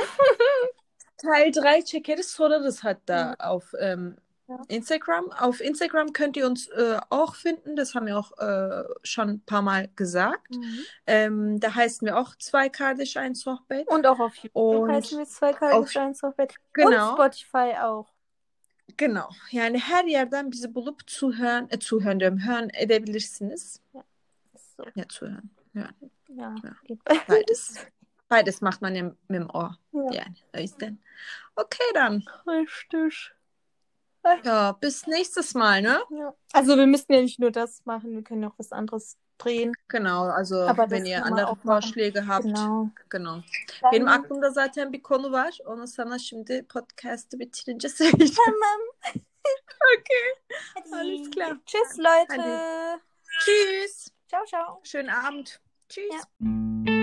Teil 1.18 1.54
3 1.80 1.86
çekeriz 1.88 2.28
sorarız 2.30 2.84
hatta 2.84 3.36
auf 3.40 3.74
ähm, 3.82 4.16
Ja. 4.50 4.58
Instagram. 4.70 5.30
Auf 5.42 5.62
Instagram 5.62 6.14
könnt 6.14 6.38
ihr 6.38 6.48
uns 6.48 6.70
äh, 6.70 6.98
auch 7.10 7.36
finden, 7.36 7.76
das 7.76 7.96
haben 7.96 8.08
wir 8.08 8.18
auch 8.18 8.32
äh, 8.40 8.84
schon 9.04 9.30
ein 9.30 9.40
paar 9.42 9.62
Mal 9.62 9.90
gesagt. 9.98 10.52
Mhm. 10.52 10.80
Ähm, 11.06 11.60
da 11.60 11.76
heißen 11.76 12.06
wir 12.08 12.18
auch 12.18 12.34
zwei 12.40 12.70
Kardeş 12.70 13.18
ein 13.18 13.36
Sohbet. 13.36 13.88
Und 13.90 14.08
auch 14.08 14.20
auf 14.22 14.34
YouTube 14.36 14.56
Und 14.56 14.92
heißen 14.92 15.18
wir 15.20 15.26
zwei 15.26 15.50
auf- 15.52 15.60
Kalbestein 15.60 16.14
Sohbet. 16.14 16.56
Genau. 16.74 17.10
Und 17.10 17.14
Spotify 17.16 17.76
auch. 17.82 18.08
Genau. 18.98 19.30
Yani 19.52 19.80
her 19.80 20.06
yerden 20.06 20.52
bizi 20.52 20.76
bulup 20.76 21.02
zuhören, 21.10 21.68
e, 21.72 21.80
zuhören 21.80 22.20
diyorum, 22.20 22.40
hören 22.48 22.70
edebilirsiniz. 22.74 23.82
So. 24.78 24.84
Ja, 24.96 25.04
zuhören. 25.10 25.50
Ja, 25.74 25.90
Ja, 26.30 26.56
Ja. 26.64 26.76
beides. 27.28 27.76
Beides 28.30 28.62
macht 28.62 28.82
man 28.82 28.94
ja 28.96 29.04
mit 29.04 29.16
dem 29.30 29.50
Ohr. 29.50 29.78
Ja. 29.94 30.12
Yani, 30.14 30.36
o 30.54 30.60
yüzden. 30.60 31.00
Okay, 31.56 31.94
dann. 31.94 32.24
Richtig. 32.46 33.32
Ja, 34.44 34.74
bis 34.74 35.08
nächstes 35.08 35.54
Mal, 35.54 35.82
ne? 35.82 36.02
Ja. 36.10 36.34
Also 36.52 36.76
wir 36.76 36.86
müssen 36.88 37.14
ja 37.14 37.22
nicht 37.22 37.40
nur 37.40 37.52
das 37.52 37.86
machen, 37.86 38.12
wir 38.12 38.24
können 38.24 38.44
auch 38.44 38.54
was 38.58 38.74
anderes 38.74 39.18
drehen. 39.40 39.72
Genau, 39.90 40.24
also 40.24 40.56
Aber 40.56 40.90
wenn 40.92 41.06
ihr 41.06 41.26
andere 41.26 41.46
machen. 41.46 41.62
Vorschläge 41.64 42.28
habt. 42.28 42.44
Genau. 42.46 42.90
Genau. 43.10 43.42
Dann- 43.82 43.92
Benim 43.92 44.08
aklımda 44.08 44.50
zaten 44.52 44.94
bir 44.94 45.02
konu 45.02 45.32
var. 45.32 45.58
Onu 45.66 45.88
sana 45.88 46.20
şimdi 46.20 46.66
podcast'ı 46.70 47.40
bitirince 47.40 47.90
söyleyeceğim. 48.00 48.36
Tamam. 48.46 48.80
Okay. 50.00 51.00
Alles 51.00 51.30
klar. 51.32 51.58
Tschüss, 51.66 51.98
Leute. 52.00 52.38
Hadi. 52.38 53.02
Tschüss. 53.40 54.08
Ciao, 54.28 54.46
ciao. 54.46 54.82
Schönen 54.84 55.08
Abend. 55.10 55.60
Tschüss. 55.90 56.14
Ja. 56.14 56.97